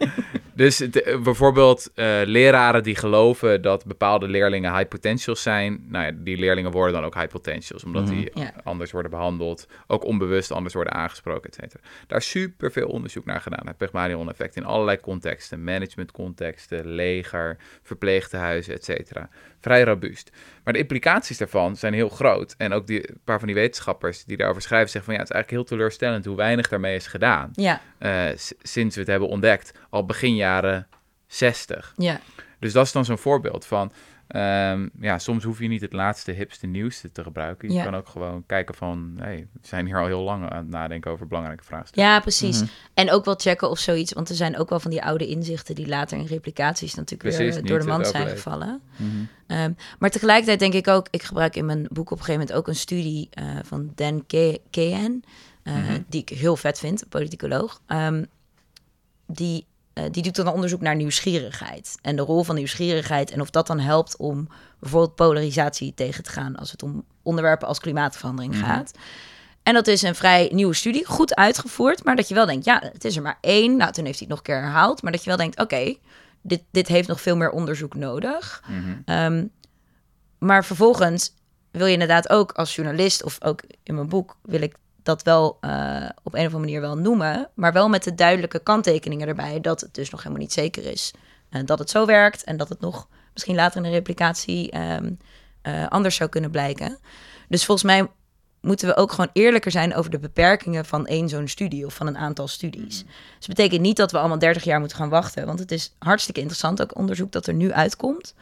[0.54, 5.86] dus het, eh, bijvoorbeeld eh, leraren die geloven dat bepaalde leerlingen high potentials zijn.
[5.88, 8.14] Nou ja, die leerlingen worden dan ook high potentials, omdat Mhm.
[8.16, 8.32] die
[8.64, 11.84] anders worden behandeld, ook onbewust anders worden aangesproken, et cetera.
[12.08, 18.74] Daar is super veel onderzoek naar gedaan, het Pygmalion-effect, in allerlei contexten, managementcontexten, leger, verpleegtehuizen,
[18.74, 19.30] et cetera.
[19.64, 20.32] Vrij robuust.
[20.64, 22.56] Maar de implicaties daarvan zijn heel groot.
[22.58, 25.30] En ook die, een paar van die wetenschappers die daarover schrijven, zeggen van ja, het
[25.30, 27.50] is eigenlijk heel teleurstellend hoe weinig daarmee is gedaan.
[27.54, 28.26] Ja, eh,
[28.62, 30.88] sinds we het hebben ontdekt, al begin jaren
[31.28, 31.94] 60.
[31.98, 32.20] ja.
[32.60, 33.92] Dus dat is dan zo'n voorbeeld van,
[34.28, 37.68] ehm, ja, soms hoef je niet het laatste, hipste, nieuwste te gebruiken.
[37.70, 37.84] Je Ja.
[37.84, 41.12] kan ook gewoon kijken van, hey, we zijn hier al heel lang aan het nadenken
[41.12, 42.04] over belangrijke vraagstukken.
[42.04, 42.60] Ja, precies.
[42.62, 42.70] Mhm.
[42.94, 45.76] En ook wel checken of zoiets, want er zijn ook wel van die oude inzichten
[45.76, 48.82] die later in replicaties natuurlijk Precies, weer door de mand zijn gevallen.
[48.96, 49.10] Mhm.
[49.48, 52.54] Ehm, maar tegelijkertijd denk ik ook, ik gebruik in mijn boek op een gegeven moment
[52.58, 55.24] ook een studie eh, van Dan Ke- Kean,
[55.64, 56.02] eh, Mhm.
[56.08, 57.82] die ik heel vet vind, een politicoloog.
[57.88, 58.24] Ehm,
[59.28, 63.50] die, eh, die doet dan onderzoek naar nieuwsgierigheid en de rol van nieuwsgierigheid en of
[63.50, 64.48] dat dan helpt om
[64.80, 68.64] bijvoorbeeld polarisatie tegen te gaan als het om onderwerpen als klimaatverandering Mhm.
[68.66, 68.92] gaat.
[69.64, 72.82] En dat is een vrij nieuwe studie, goed uitgevoerd, maar dat je wel denkt, ja,
[72.94, 73.78] het is er maar één.
[73.78, 75.96] Nou, toen heeft hij het nog een keer herhaald, maar dat je wel denkt, oké,
[76.42, 78.64] dit, dit heeft nog veel meer onderzoek nodig.
[78.68, 78.92] Mhm.
[79.06, 79.46] Ehm,
[80.40, 81.34] maar vervolgens
[81.72, 85.58] wil je inderdaad ook als journalist, of ook in mijn boek, wil ik dat wel
[85.62, 87.50] eh, op een of andere manier wel noemen.
[87.54, 91.14] Maar wel met de duidelijke kanttekeningen erbij dat het dus nog helemaal niet zeker is
[91.50, 92.44] eh, dat het zo werkt.
[92.44, 95.12] En dat het nog misschien later in de replicatie ehm,
[95.62, 96.98] eh, anders zou kunnen blijken.
[97.48, 98.08] Dus volgens mij
[98.62, 102.08] moeten we ook gewoon eerlijker zijn over de beperkingen van één zo'n studie of van
[102.08, 103.04] een aantal studies.
[103.04, 105.96] Dus het betekent niet dat we allemaal 30 jaar moeten gaan wachten, want het is
[106.00, 108.34] hartstikke interessant, ook onderzoek dat er nu uitkomt.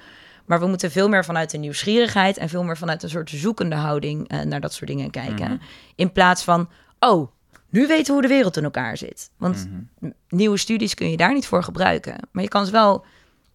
[0.52, 3.76] Maar we moeten veel meer vanuit de nieuwsgierigheid en veel meer vanuit een soort zoekende
[3.76, 5.52] houding eh, naar dat soort dingen kijken.
[5.52, 5.58] Mhm.
[5.96, 7.32] In plaats van, oh,
[7.70, 9.32] nu weten we hoe de wereld in elkaar zit.
[9.38, 10.12] Want Mhm.
[10.30, 12.16] nieuwe studies kun je daar niet voor gebruiken.
[12.32, 13.06] Maar je kan ze wel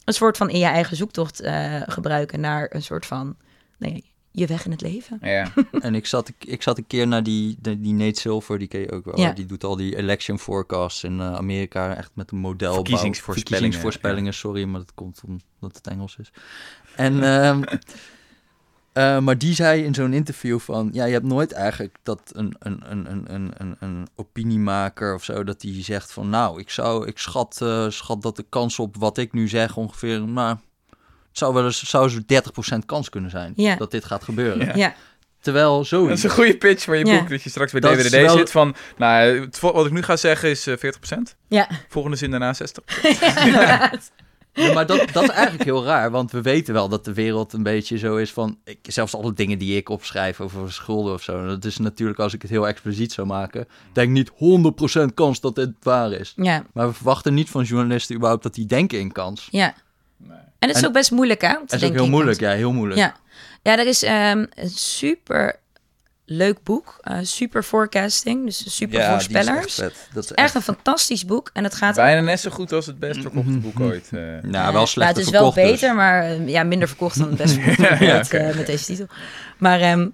[0.04, 3.37] een soort van in je eigen zoektocht eh, gebruiken naar een soort van,
[3.78, 5.18] nee, je weg in het leven.
[5.20, 5.52] Ja.
[5.80, 8.80] En ik zat, ik zat een keer naar die, die, die Nate Silver, die ken
[8.80, 9.20] je ook wel.
[9.20, 9.32] Ja.
[9.32, 12.74] Die doet al die election forecasts in eh, Amerika, echt met een model.
[12.74, 16.32] Verkiezingsvoorspellingen, Verkiezingsvoorspellingen, sorry, maar dat komt omdat het Engels is.
[16.96, 17.62] En, ehm,
[18.92, 22.54] eh, maar die zei in zo'n interview van, ja, je hebt nooit eigenlijk dat een,
[22.59, 26.70] een, een, een, een, een, een opiniemaker of zo, dat die zegt van, nou, ik
[26.70, 30.56] zou, ik schat, eh, schat dat de kans op wat ik nu zeg ongeveer, nou,
[31.28, 33.76] het zou wel eens, zou zo 30% kans kunnen zijn Ja.
[33.76, 34.66] dat dit gaat gebeuren.
[34.66, 34.72] Ja.
[34.76, 34.94] Ja,
[35.40, 36.12] Terwijl Dat zoiets.
[36.12, 37.18] is een goede pitch voor je Ja.
[37.18, 40.02] boek, dat je straks bij Dat DWDD is wel- zit van, nou, wat ik nu
[40.02, 41.37] ga zeggen is eh 40%.
[41.48, 41.68] ja.
[41.88, 42.85] Volgende zin daarna 60.
[44.57, 47.53] Ja, maar dat, dat is eigenlijk heel raar, want we weten wel dat de wereld
[47.53, 48.59] een beetje zo is van...
[48.64, 51.47] Ik, zelfs alle dingen die ik opschrijf over schulden of zo...
[51.47, 53.69] dat is natuurlijk, als ik het heel expliciet zou maken...
[53.92, 54.31] denk niet
[55.11, 56.33] 100% kans dat dit waar is.
[56.37, 59.49] ja, Maar we verwachten niet van journalisten überhaupt dat die denken in kans.
[59.51, 59.74] ja.
[60.16, 60.37] Nee.
[60.59, 61.53] En het is En- ook best moeilijk, hè?
[61.66, 63.01] Dat is ook heel moeilijk, ja, heel moeilijk.
[63.01, 63.14] Ja,
[63.62, 65.59] ja er is ehm, een super
[66.29, 66.99] leuk boek.
[67.01, 69.74] eh, super forecasting, dus super voorspellers.
[69.74, 70.09] vet.
[70.12, 71.51] Dat is Echt een fantastisch boek.
[71.53, 71.95] En het gaat...
[71.95, 74.09] Bijna net zo goed als het best verkochte boek ooit.
[74.12, 74.20] eh.
[74.43, 75.62] Nou, Eh, wel slecht het is wel dus.
[75.64, 79.07] beter, maar ja, minder verkocht dan het best verkochte boek Ja, met, deze titel.
[79.59, 80.09] Maar ehm,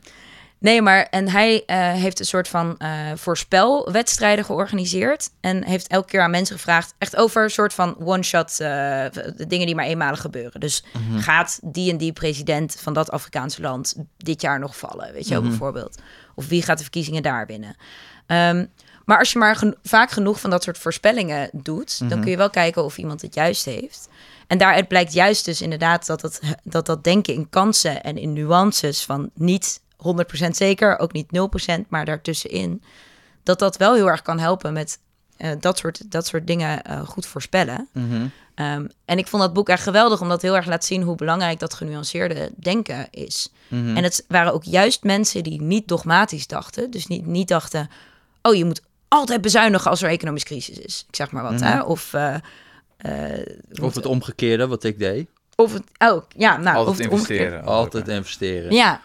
[0.63, 5.31] Nee, maar en hij eh, heeft een soort van eh, voorspelwedstrijden georganiseerd.
[5.41, 9.67] En heeft elke keer aan mensen gevraagd, echt over een soort van one-shot de dingen
[9.67, 10.61] die maar eenmalig gebeuren.
[10.61, 10.85] Dus
[11.19, 15.13] gaat die en die president van dat Afrikaanse land dit jaar nog vallen?
[15.13, 15.99] Weet je wel, bijvoorbeeld.
[16.35, 17.77] Of wie gaat de verkiezingen daar winnen?
[18.27, 18.67] Ehm,
[19.05, 22.37] maar als je maar geno- vaak genoeg van dat soort voorspellingen doet, dan kun je
[22.37, 24.09] wel kijken of iemand het juist heeft.
[24.47, 28.33] En daaruit blijkt juist dus inderdaad dat dat, dat, dat denken in kansen en in
[28.33, 29.81] nuances van niet
[30.47, 31.27] 100% zeker, ook niet
[31.81, 32.83] 0%, maar daartussenin,
[33.43, 34.99] dat dat wel heel erg kan helpen met
[35.37, 37.89] eh, dat, soort, dat soort dingen eh, goed voorspellen.
[37.93, 38.27] Mhm.
[38.55, 41.17] Ehm, en ik vond dat boek echt geweldig, omdat het heel erg laat zien hoe
[41.17, 43.53] belangrijk dat genuanceerde denken is.
[43.69, 43.97] Mhm.
[43.97, 46.91] En het waren ook juist mensen die niet dogmatisch dachten.
[46.91, 47.89] Dus niet, niet dachten,
[48.43, 51.05] oh, je moet altijd bezuinigen als er economische crisis is.
[51.09, 51.63] Ik zeg maar wat, Mhm.
[51.65, 51.81] hè?
[51.83, 52.35] Of, eh,
[52.97, 53.47] eh,
[53.83, 55.29] Of het omgekeerde, wat ik deed.
[55.57, 57.45] of het, oh, ja, nou, of Altijd het omgekeerde.
[57.45, 57.75] investeren.
[57.75, 58.73] Altijd investeren.
[58.73, 59.01] Ja,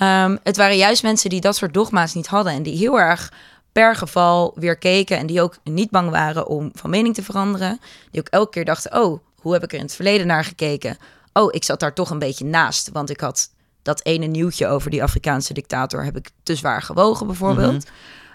[0.00, 3.32] Ehm, het waren juist mensen die dat soort dogma's niet hadden en die heel erg
[3.72, 7.80] per geval weer keken en die ook niet bang waren om van mening te veranderen.
[8.10, 10.96] Die ook elke keer dachten, oh, hoe heb ik er in het verleden naar gekeken?
[11.32, 13.50] Oh, ik zat daar toch een beetje naast, want ik had
[13.82, 17.86] dat ene nieuwtje over die Afrikaanse dictator heb ik te zwaar gewogen bijvoorbeeld.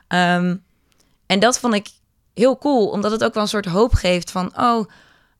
[0.07, 0.55] Ehm,
[1.25, 1.89] en dat vond ik
[2.33, 4.89] heel cool, omdat het ook wel een soort hoop geeft van, oh,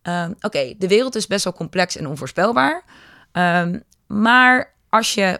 [0.02, 2.84] ehm, oké, de wereld is best wel complex en onvoorspelbaar.
[4.08, 5.40] Maar als je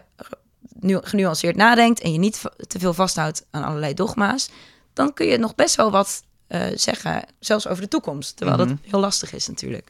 [0.80, 4.50] nu genuanceerd nadenkt en je niet te veel vasthoudt aan allerlei dogma's,
[4.92, 8.36] dan kun je nog best wel wat eh, zeggen, zelfs over de toekomst.
[8.36, 8.68] Terwijl Mhm.
[8.68, 9.88] dat heel lastig is natuurlijk.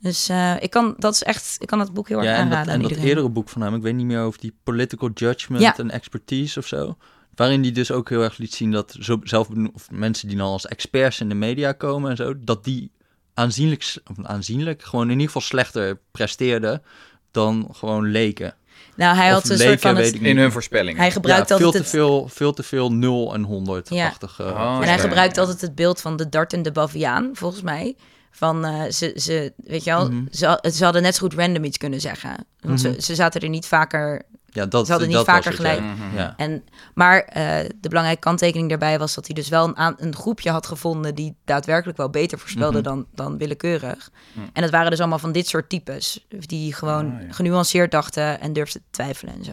[0.00, 2.36] Dus eh, ik kan dat is echt, ik kan dat boek heel erg Ja, en
[2.38, 3.08] dat, aanraden en dat iedereen.
[3.10, 5.76] eerdere boek van hem, ik weet niet meer over die political judgment Ja.
[5.76, 6.96] en expertise of zo.
[7.34, 10.46] Waarin die dus ook heel erg liet zien dat zo, zelf of mensen die dan
[10.46, 12.90] als experts in de media komen en zo, dat die
[13.34, 16.82] aanzienlijk, aanzienlijk, gewoon in ieder geval slechter presteerden
[17.30, 18.54] dan gewoon leken.
[18.96, 21.00] Nou, hij Of had een leken, soort van het, In hun voorspellingen.
[21.00, 24.42] hij gebruikt ja, veel altijd te, het, veel, veel te veel 0 en 100-achtige.
[24.42, 24.74] Ja.
[24.74, 27.96] Oh, En hij gebruikt altijd het beeld van de dartende baviaan, volgens mij.
[28.30, 30.22] Van eh, ze, ze, weet je wel, Mhm.
[30.30, 32.46] ze, ze hadden net zo goed random iets kunnen zeggen.
[32.60, 34.22] Want ze, ze zaten er niet vaker.
[34.56, 35.78] Ja, dat, Ze hadden niet dat vaker het, gelijk.
[35.78, 35.84] Ja.
[35.94, 36.16] Mhm.
[36.16, 36.34] Ja.
[36.36, 40.14] En, maar eh, de belangrijke kanttekening daarbij was dat hij dus wel een, aan, een
[40.14, 42.82] groepje had gevonden die daadwerkelijk wel beter voorspelde Mhm.
[42.88, 44.10] dan, dan willekeurig.
[44.32, 44.46] Mhm.
[44.52, 47.32] En het waren dus allemaal van dit soort types, die gewoon Ah, ja.
[47.32, 49.52] genuanceerd dachten en durfden te twijfelen en zo.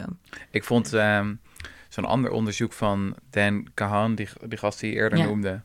[0.50, 1.34] Ik vond ehm,
[1.88, 5.24] zo'n ander onderzoek van Dan Kahan, die, die gast die je eerder Ja.
[5.24, 5.60] noemde,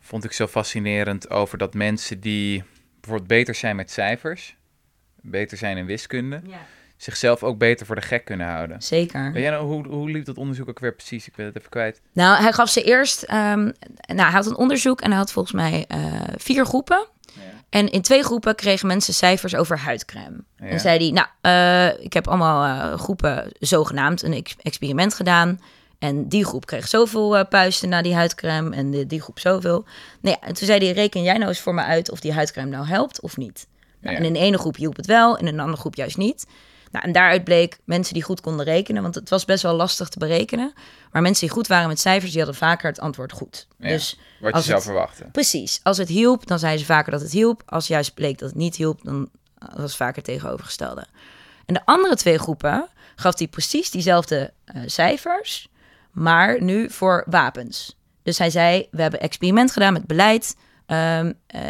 [0.00, 2.64] vond ik zo fascinerend over dat mensen die
[3.00, 4.56] bijvoorbeeld beter zijn met cijfers,
[5.20, 6.40] beter zijn in wiskunde,
[7.02, 8.82] zichzelf ook beter voor de gek kunnen houden.
[8.82, 9.38] Zeker.
[9.40, 11.26] Jij nou, hoe, hoe liep dat onderzoek ook weer precies?
[11.26, 12.00] Ik ben het even kwijt.
[12.12, 13.22] Nou, hij gaf ze eerst.
[13.22, 13.62] ehm,
[14.06, 15.98] nou, hij had een onderzoek en hij had volgens mij eh,
[16.36, 17.06] vier groepen.
[17.70, 20.44] En in twee groepen kregen mensen cijfers over huidcrème.
[20.56, 20.66] Ja.
[20.66, 25.60] En zei hij, nou, eh, ik heb allemaal eh, groepen zogenaamd een ex- experiment gedaan.
[25.98, 29.84] En die groep kreeg zoveel puisten na die huidcrème en de, die groep zoveel.
[30.20, 32.32] Nou ja, en toen zei hij, reken jij nou eens voor me uit of die
[32.32, 33.66] huidcrème nou helpt of niet.
[34.00, 34.20] Nou, Ja.
[34.20, 36.46] En in de ene groep hielp het wel, in een andere groep juist niet.
[36.92, 40.08] Nou, en daaruit bleek mensen die goed konden rekenen, want het was best wel lastig
[40.08, 40.72] te berekenen.
[41.12, 43.66] Maar mensen die goed waren met cijfers, die hadden vaker het antwoord goed.
[43.78, 43.88] Ja.
[43.88, 45.30] Dus Wat je zou het- verwachten.
[45.30, 47.62] precies, als het hielp, dan zeiden ze vaker dat het hielp.
[47.66, 51.06] Als juist bleek dat het niet hielp, dan was het vaker tegenovergestelde.
[51.66, 55.68] En de andere twee groepen gaf hij precies diezelfde eh, cijfers,
[56.10, 57.96] maar nu voor wapens.
[58.22, 61.60] Dus hij zei, we hebben experiment gedaan met beleid ehm, eh,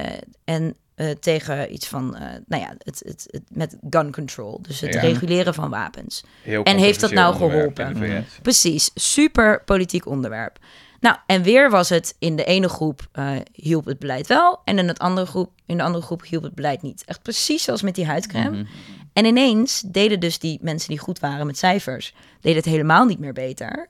[0.44, 4.58] en eh, tegen iets van, eh, nou ja, het, het, het, met gun control.
[4.62, 5.00] Dus het Ja.
[5.00, 6.24] reguleren van wapens.
[6.42, 7.96] Heel En heeft dat nou geholpen?
[7.96, 8.38] VS.
[8.42, 10.58] Precies, super politiek onderwerp.
[11.00, 14.60] Nou, en weer was het in de ene groep eh, hielp het beleid wel.
[14.64, 17.02] En in, het andere groep, in de andere groep hielp het beleid niet.
[17.06, 18.56] Echt precies zoals met die huidcrème.
[18.56, 18.64] Mhm.
[19.12, 22.14] En ineens deden dus die mensen die goed waren met cijfers...
[22.40, 23.88] deden het helemaal niet meer beter.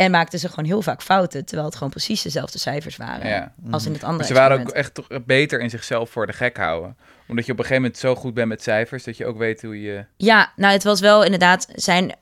[0.00, 1.44] En maakten ze gewoon heel vaak fouten...
[1.44, 3.28] terwijl het gewoon precies dezelfde cijfers waren...
[3.28, 3.52] Ja.
[3.70, 6.32] als in het andere Maar ze waren ook echt toch beter in zichzelf voor de
[6.32, 6.96] gek houden.
[7.28, 9.04] Omdat je op een gegeven moment zo goed bent met cijfers...
[9.04, 10.04] dat je ook weet hoe je...
[10.16, 12.12] Ja, nou, het was wel inderdaad zijn.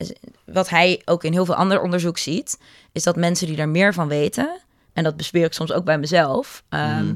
[0.45, 2.59] Wat hij ook in heel veel ander onderzoek ziet,
[2.91, 4.59] is dat mensen die daar meer van weten,
[4.93, 7.13] en dat bespeer ik soms ook bij mezelf, ehm,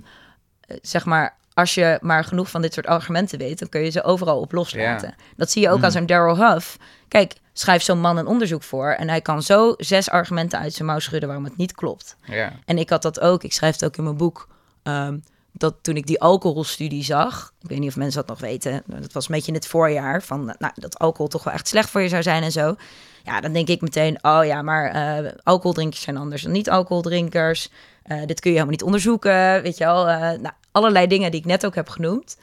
[0.62, 3.90] eh, zeg maar, als je maar genoeg van dit soort argumenten weet, dan kun je
[3.90, 5.16] ze overal op loslaten.
[5.36, 5.86] Dat zie je ook Mhm.
[5.86, 6.78] aan zo'n Daryl Huff.
[7.08, 10.88] Kijk, schrijf zo'n man een onderzoek voor en hij kan zo zes argumenten uit zijn
[10.88, 12.16] mouw schudden waarom het niet klopt.
[12.26, 13.44] Ja, En ik had dat ook.
[13.44, 14.48] Ik schrijf het ook in mijn boek.
[14.84, 15.18] ehm,
[15.56, 19.14] dat toen ik die alcoholstudie zag, ik weet niet of mensen dat nog weten, dat
[19.14, 22.02] was een beetje in het voorjaar van nou, dat alcohol toch wel echt slecht voor
[22.02, 22.76] je zou zijn en zo.
[23.24, 27.70] Ja, dan denk ik meteen, oh ja, maar eh alcoholdrinkers zijn anders dan niet-alcoholdrinkers.
[28.04, 30.10] Eh, dit kun je helemaal niet onderzoeken, weet je wel.
[30.10, 32.38] Eh, nou, allerlei dingen die ik net ook heb genoemd.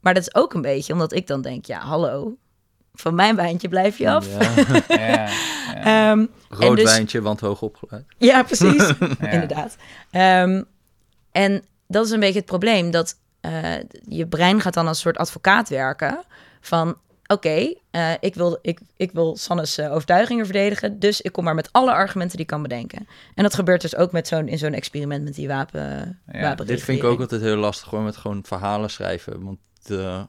[0.00, 2.36] Maar dat is ook een beetje omdat ik dan denk, ja, hallo,
[2.94, 4.26] van mijn wijntje blijf je af.
[4.38, 4.82] Ja.
[4.96, 5.28] Ja, ja.
[6.10, 8.04] Ehm, Rood dus- wijntje, want hoog opgeleid.
[8.18, 8.92] Ja, precies.
[9.20, 9.30] Ja.
[9.30, 9.76] Inderdaad.
[10.10, 10.62] Ehm,
[11.32, 12.90] en dat is een beetje het probleem.
[12.90, 13.74] Dat eh,
[14.08, 16.24] je brein gaat dan als soort advocaat werken.
[16.60, 20.98] Van, oké, eh, ik, wil, ik, ik wil Sanne's eh, overtuigingen verdedigen.
[20.98, 23.06] Dus ik kom maar met alle argumenten die ik kan bedenken.
[23.34, 26.82] En dat gebeurt dus ook met zo'n, in zo'n experiment met die wapen, Ja, Dit
[26.82, 29.44] vind ik ook altijd heel lastig, gewoon met gewoon verhalen schrijven.
[29.44, 30.26] Want de,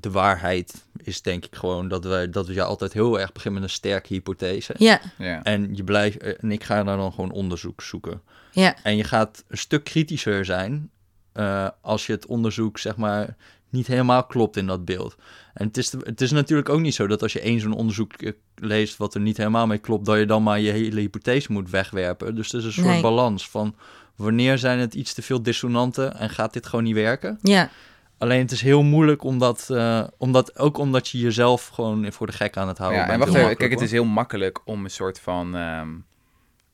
[0.00, 3.60] de waarheid is denk ik gewoon dat we, dat we ja altijd heel erg beginnen
[3.60, 4.74] met een sterke hypothese.
[4.78, 5.42] Ja, Ja.
[5.42, 8.20] En je blijft, eh, en ik ga daar dan gewoon onderzoek zoeken.
[8.52, 10.90] ja, En je gaat een stuk kritischer zijn
[11.32, 13.36] eh, als je het onderzoek, zeg maar,
[13.70, 15.16] niet helemaal klopt in dat beeld.
[15.54, 18.12] En het is, het is natuurlijk ook niet zo dat als je één zo'n onderzoek
[18.12, 21.52] eh, leest wat er niet helemaal mee klopt, dat je dan maar je hele hypothese
[21.52, 22.34] moet wegwerpen.
[22.34, 23.00] Dus het is een soort Nee.
[23.02, 23.74] balans van
[24.14, 27.38] wanneer zijn het iets te veel dissonanten en gaat dit gewoon niet werken.
[27.42, 27.70] ja.
[28.18, 32.32] Alleen het is heel moeilijk omdat, eh, omdat ook omdat je jezelf gewoon voor de
[32.32, 33.20] gek aan het houden Ja, bent.
[33.20, 33.56] en wacht even.
[33.56, 35.56] Kijk, het is heel makkelijk om een soort van...
[35.56, 35.88] ehm,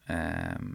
[0.06, 0.66] ehm,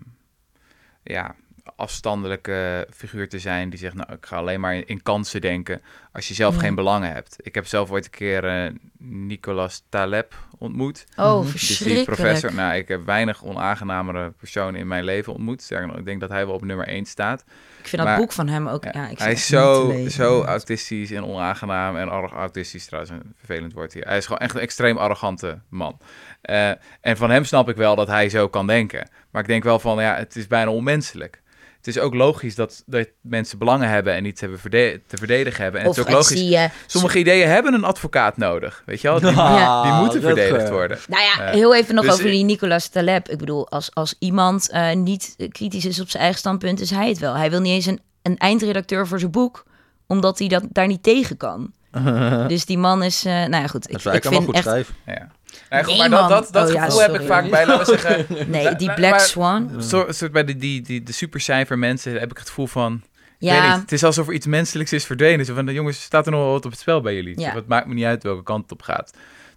[1.04, 1.36] ja,
[1.78, 5.82] afstandelijke figuur te zijn die zegt, nou, ik ga alleen maar in, in kansen denken
[6.12, 6.60] als je zelf Ja.
[6.60, 7.36] geen belangen hebt.
[7.42, 11.06] Ik heb zelf ooit een keer eh, Nicolas Taleb ontmoet.
[11.16, 11.42] Oh.
[11.42, 12.06] Dus die verschrikkelijk.
[12.06, 15.72] professor, nou, ik heb weinig onaangenamere personen in mijn leven ontmoet.
[15.96, 17.44] Ik denk dat hij wel op nummer 1 staat.
[17.80, 18.84] ik vind dat boek van hem ook...
[18.84, 23.34] Ja, Ja, ik vind hij is zo, zo autistisch en onaangenaam en autistisch trouwens, een
[23.36, 24.06] vervelend woord hier.
[24.08, 25.98] Hij is gewoon echt een extreem arrogante man.
[26.42, 26.70] Eh,
[27.02, 29.10] en van hem snap ik wel dat hij zo kan denken.
[29.32, 31.42] Maar ik denk wel van, ja, het is bijna onmenselijk.
[31.88, 35.64] Het is ook logisch dat, dat mensen belangen hebben en iets hebben verde- te verdedigen
[35.64, 35.82] hebben.
[35.82, 36.70] En Of het is ook logisch, zie je...
[36.86, 39.20] sommige ideeën hebben een advocaat nodig, weet je wel?
[39.20, 39.84] Die, Ja.
[39.84, 40.98] die moeten verdedigd worden.
[41.08, 43.30] Nou ja, Eh, heel even nog dus over ik- die Nicolas Taleb.
[43.30, 46.90] Ik bedoel, als, als iemand eh, niet eh, kritisch is op zijn eigen standpunt, is
[46.90, 47.34] hij het wel.
[47.36, 49.64] Hij wil niet eens een, een eindredacteur voor zijn boek,
[50.08, 51.72] omdat hij dat daar niet tegen kan.
[52.48, 53.90] dus die man is, eh, nou ja, goed.
[53.90, 54.96] Ik, ik vind goed echt, schrijven.
[55.06, 55.28] Ja.
[55.70, 56.30] Nee, goed, Nee, maar dat, man.
[56.30, 57.28] dat, dat Oh ja, gevoel heb ik sorry.
[57.32, 58.26] vaak bij, laten we zeggen...
[58.52, 59.82] nee, die Maar- Black maar- Swan.
[59.84, 63.02] Zo, soort bij de, die, die, de supercijfer mensen heb ik het gevoel van...
[63.40, 65.46] Ja, niet, het is alsof er iets menselijks is verdwenen.
[65.46, 67.40] Zo van, de jongens, staat er nog wel wat op het spel bij jullie?
[67.40, 67.50] Ja.
[67.50, 69.12] Zo, Het maakt me niet uit welke kant het op gaat.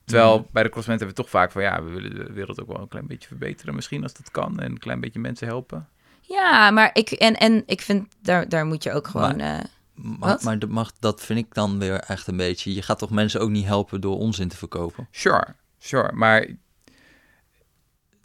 [0.04, 0.44] Terwijl Mhm.
[0.52, 1.62] bij de consument hebben we toch vaak van...
[1.62, 4.58] Ja, we willen de wereld ook wel een klein beetje verbeteren misschien als dat kan.
[4.60, 5.88] En een klein beetje mensen helpen.
[6.20, 9.40] ja, maar ik, en, en ik vind, daar, daar moet je ook gewoon...
[9.40, 9.58] eh,
[9.94, 12.74] Maar, maar dat, mag, dat vind ik dan weer echt een beetje...
[12.74, 15.08] Je gaat toch mensen ook niet helpen door onzin te verkopen?
[15.10, 15.46] Sure,
[15.80, 16.12] sure.
[16.12, 16.40] Maar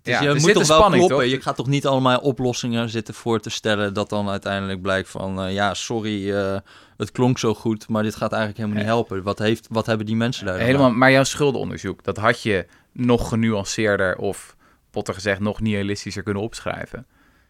[0.01, 1.27] Dus ja, je moet toch wel spanning, kloppen.
[1.27, 1.35] toch?
[1.37, 3.93] Je gaat toch niet allemaal oplossingen zitten voor te stellen...
[3.93, 5.41] dat dan uiteindelijk blijkt van...
[5.41, 6.57] eh, ja, sorry, eh,
[6.97, 7.87] het klonk zo goed...
[7.89, 9.23] maar dit gaat eigenlijk helemaal niet helpen.
[9.23, 10.97] Wat, heeft, wat hebben die mensen daar Helemaal, aan?
[10.97, 14.15] maar jouw schuldenonderzoek, dat had je nog genuanceerder...
[14.17, 14.55] of,
[14.91, 17.05] potter gezegd, nog nihilistischer kunnen opschrijven.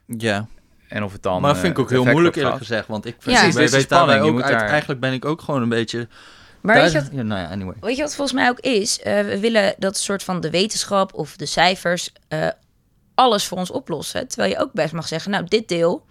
[0.06, 0.48] Ja,
[0.88, 1.42] En of het dan...
[1.42, 2.88] maar dat vind ik eh, ook heel effect moeilijk eerlijk gezegd.
[2.88, 3.50] Want ik Ja.
[3.50, 6.08] Precies, spanning, je ook uit- daar- Eigenlijk ben ik ook gewoon een beetje...
[6.66, 7.76] maar weet je, wat, Ja, nou ja, anyway.
[7.80, 9.02] weet je wat volgens mij ook is?
[9.02, 12.48] Eh, we willen dat soort van de wetenschap of de cijfers eh,
[13.16, 14.28] alles voor ons oplossen.
[14.28, 16.06] Terwijl je ook best mag zeggen, nou, dit deel,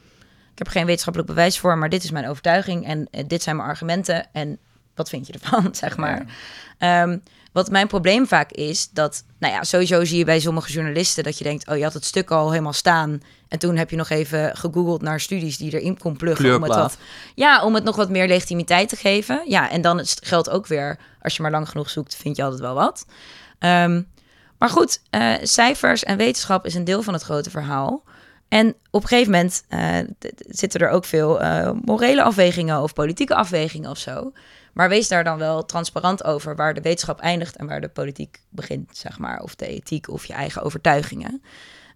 [0.53, 3.57] ik heb geen wetenschappelijk bewijs voor, maar dit is mijn overtuiging en eh, dit zijn
[3.57, 4.59] mijn argumenten en
[4.95, 6.25] wat vind je ervan, zeg maar.
[6.79, 7.19] Ehm,
[7.55, 11.39] wat mijn probleem vaak is, dat, nou ja, sowieso zie je bij sommige journalisten dat
[11.39, 13.23] je denkt, oh, je had het stuk al helemaal staan.
[13.49, 16.57] En toen heb je nog even gegoogeld naar studies die erin kon pluggen.
[16.57, 16.99] Om het, wat,
[17.35, 19.43] ja, om het nog wat meer legitimiteit te geven.
[19.47, 22.61] Ja, en dan geldt ook weer, als je maar lang genoeg zoekt, vind je altijd
[22.61, 23.07] wel wat.
[23.59, 24.03] Ehm,
[24.59, 28.03] maar goed, eh, cijfers en wetenschap is een deel van het grote verhaal.
[28.49, 29.99] En op een gegeven moment eh,
[30.37, 34.33] zitten er ook veel eh, morele afwegingen of politieke afwegingen of zo.
[34.75, 38.41] Maar wees daar dan wel transparant over waar de wetenschap eindigt en waar de politiek
[38.49, 39.41] begint, zeg maar.
[39.41, 41.43] Of de ethiek of je eigen overtuigingen.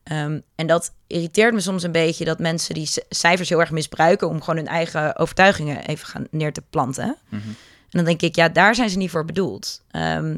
[0.03, 4.29] Ehm, en dat irriteert me soms een beetje dat mensen die cijfers heel erg misbruiken
[4.29, 7.17] om gewoon hun eigen overtuigingen even gaan neer te planten.
[7.29, 7.49] Mhm.
[7.91, 9.83] En dan denk ik, ja, daar zijn ze niet voor bedoeld.
[9.91, 10.37] Ehm,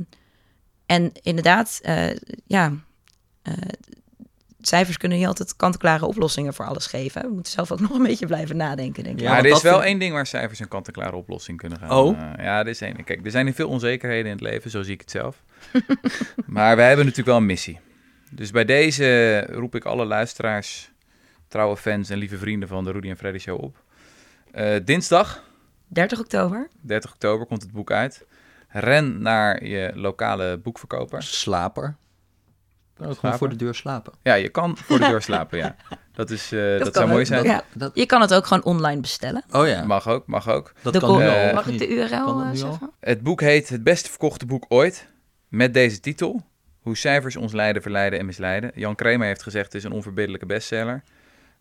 [0.87, 2.17] en inderdaad, eh,
[2.47, 2.73] ja,
[3.43, 3.55] eh,
[4.61, 7.23] cijfers kunnen niet altijd kant-en-klare oplossingen voor alles geven.
[7.23, 9.23] We moeten zelf ook nog een beetje blijven nadenken, denk ik.
[9.23, 11.91] Ja, er is wel vind- één ding waar cijfers een kant-en-klare oplossing kunnen gaan.
[11.91, 12.19] Oh?
[12.21, 13.05] Eh, ja, er is één.
[13.05, 15.43] Kijk, er zijn hier veel onzekerheden in het leven, zo zie ik het zelf.
[16.47, 17.79] maar wij hebben natuurlijk wel een missie.
[18.31, 20.91] Dus bij deze roep ik alle luisteraars,
[21.49, 23.83] trouwe fans en lieve vrienden van de Rudy en Freddy Show op.
[24.53, 25.43] Eh, dinsdag,
[25.87, 26.69] 30 oktober.
[26.81, 28.25] 30 oktober, komt het boek uit.
[28.69, 31.23] Ren naar je lokale boekverkoper.
[31.23, 31.97] Slaper.
[33.01, 34.13] Kan ook voor de deur slapen.
[34.23, 35.77] Ja, je kan voor de deur slapen, ja.
[36.13, 37.45] Dat, is, eh, dat, zou mooi zijn.
[37.45, 37.63] Ja.
[37.73, 39.45] Dat, Je kan het ook gewoon online bestellen.
[39.51, 40.73] oh ja, Mag ook, mag ook.
[40.83, 41.55] dat De kan al.
[41.55, 41.89] Mag ik de?
[41.89, 42.91] URL eh, zeggen?
[43.01, 45.09] Het boek heet Het beste verkochte boek ooit.
[45.49, 46.43] Met deze titel.
[46.81, 48.71] Hoe cijfers ons leiden, verleiden en misleiden.
[48.75, 51.03] Jan Kramer heeft gezegd het is een onverbiddelijke bestseller.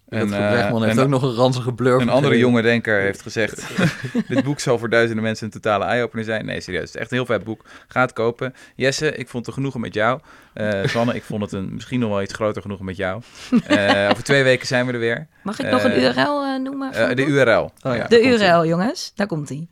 [0.09, 2.01] En, Rutger eh, Bregman heeft ook nog een ranzige blurb.
[2.01, 3.67] Een andere jonge denker heeft gezegd:
[4.27, 6.45] Dit boek zal voor duizenden mensen een totale eye-opener zijn.
[6.45, 6.81] Nee, serieus.
[6.81, 7.65] Het is echt een heel vet boek.
[7.87, 8.55] Ga het kopen.
[8.75, 10.19] Jesse, ik vond het genoegen met jou.
[10.53, 13.21] Eh Sanne, ik vond het een, misschien nog wel iets groter genoegen met jou.
[13.67, 15.27] Eh, over twee weken zijn we er weer.
[15.43, 17.15] Mag ik nog een URL eh, noemen?
[17.15, 17.25] de?
[17.25, 17.71] URL.
[17.81, 18.07] Oh ja.
[18.07, 18.23] De.
[18.23, 19.11] URL, jongens.
[19.15, 19.67] Daar komt hij.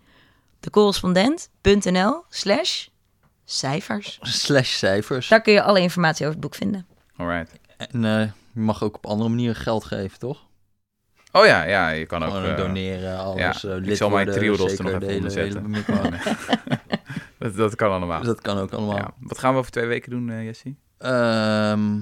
[0.59, 2.87] Decorrespondent.nl slash
[3.45, 4.19] cijfers.
[4.21, 5.27] Slash cijfers.
[5.27, 6.85] Daar kun je alle informatie over het boek vinden.
[7.15, 7.51] Alright.
[7.77, 8.27] En eh,
[8.57, 10.47] je mag ook op andere manieren geld geven, toch?
[11.31, 12.31] Oh ja, ja, je kan ook.
[12.31, 13.61] Gewoon eh, doneren, alles.
[13.61, 15.85] ja, eh, ik lid zal mijn Triodos er nog even onder zetten.
[17.55, 18.17] dat kan allemaal.
[18.17, 18.97] Dus dat kan ook allemaal.
[18.97, 19.13] Ja.
[19.19, 20.75] Wat gaan we over twee weken doen, eh Jesse?
[20.97, 21.95] Ehm,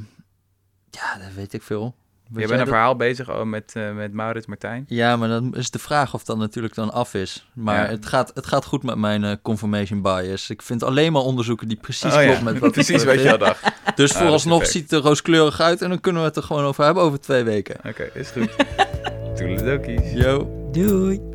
[0.89, 1.95] ja, dat weet ik veel.
[2.31, 2.67] Je jij bent een dat?
[2.67, 4.85] verhaal bezig oh, met, eh, met Maurits Martijn.
[4.87, 7.49] Ja, maar dan is de vraag of dat natuurlijk dan af is.
[7.53, 7.89] Maar Ja.
[7.89, 10.49] het, gaat, het gaat goed met mijn eh, confirmation bias.
[10.49, 13.21] Ik vind alleen maar onderzoeken die precies Oh ja, kloppen met wat Precies ik wat
[13.21, 13.63] je al dacht.
[13.95, 16.63] Dus Ah, vooralsnog ziet het er rooskleurig uit en dan kunnen we het er gewoon
[16.63, 17.75] over hebben over twee weken.
[17.87, 18.49] Oké, is goed.
[19.35, 20.11] Toedeledokies.
[20.11, 20.49] Yo.
[20.71, 21.34] Doei.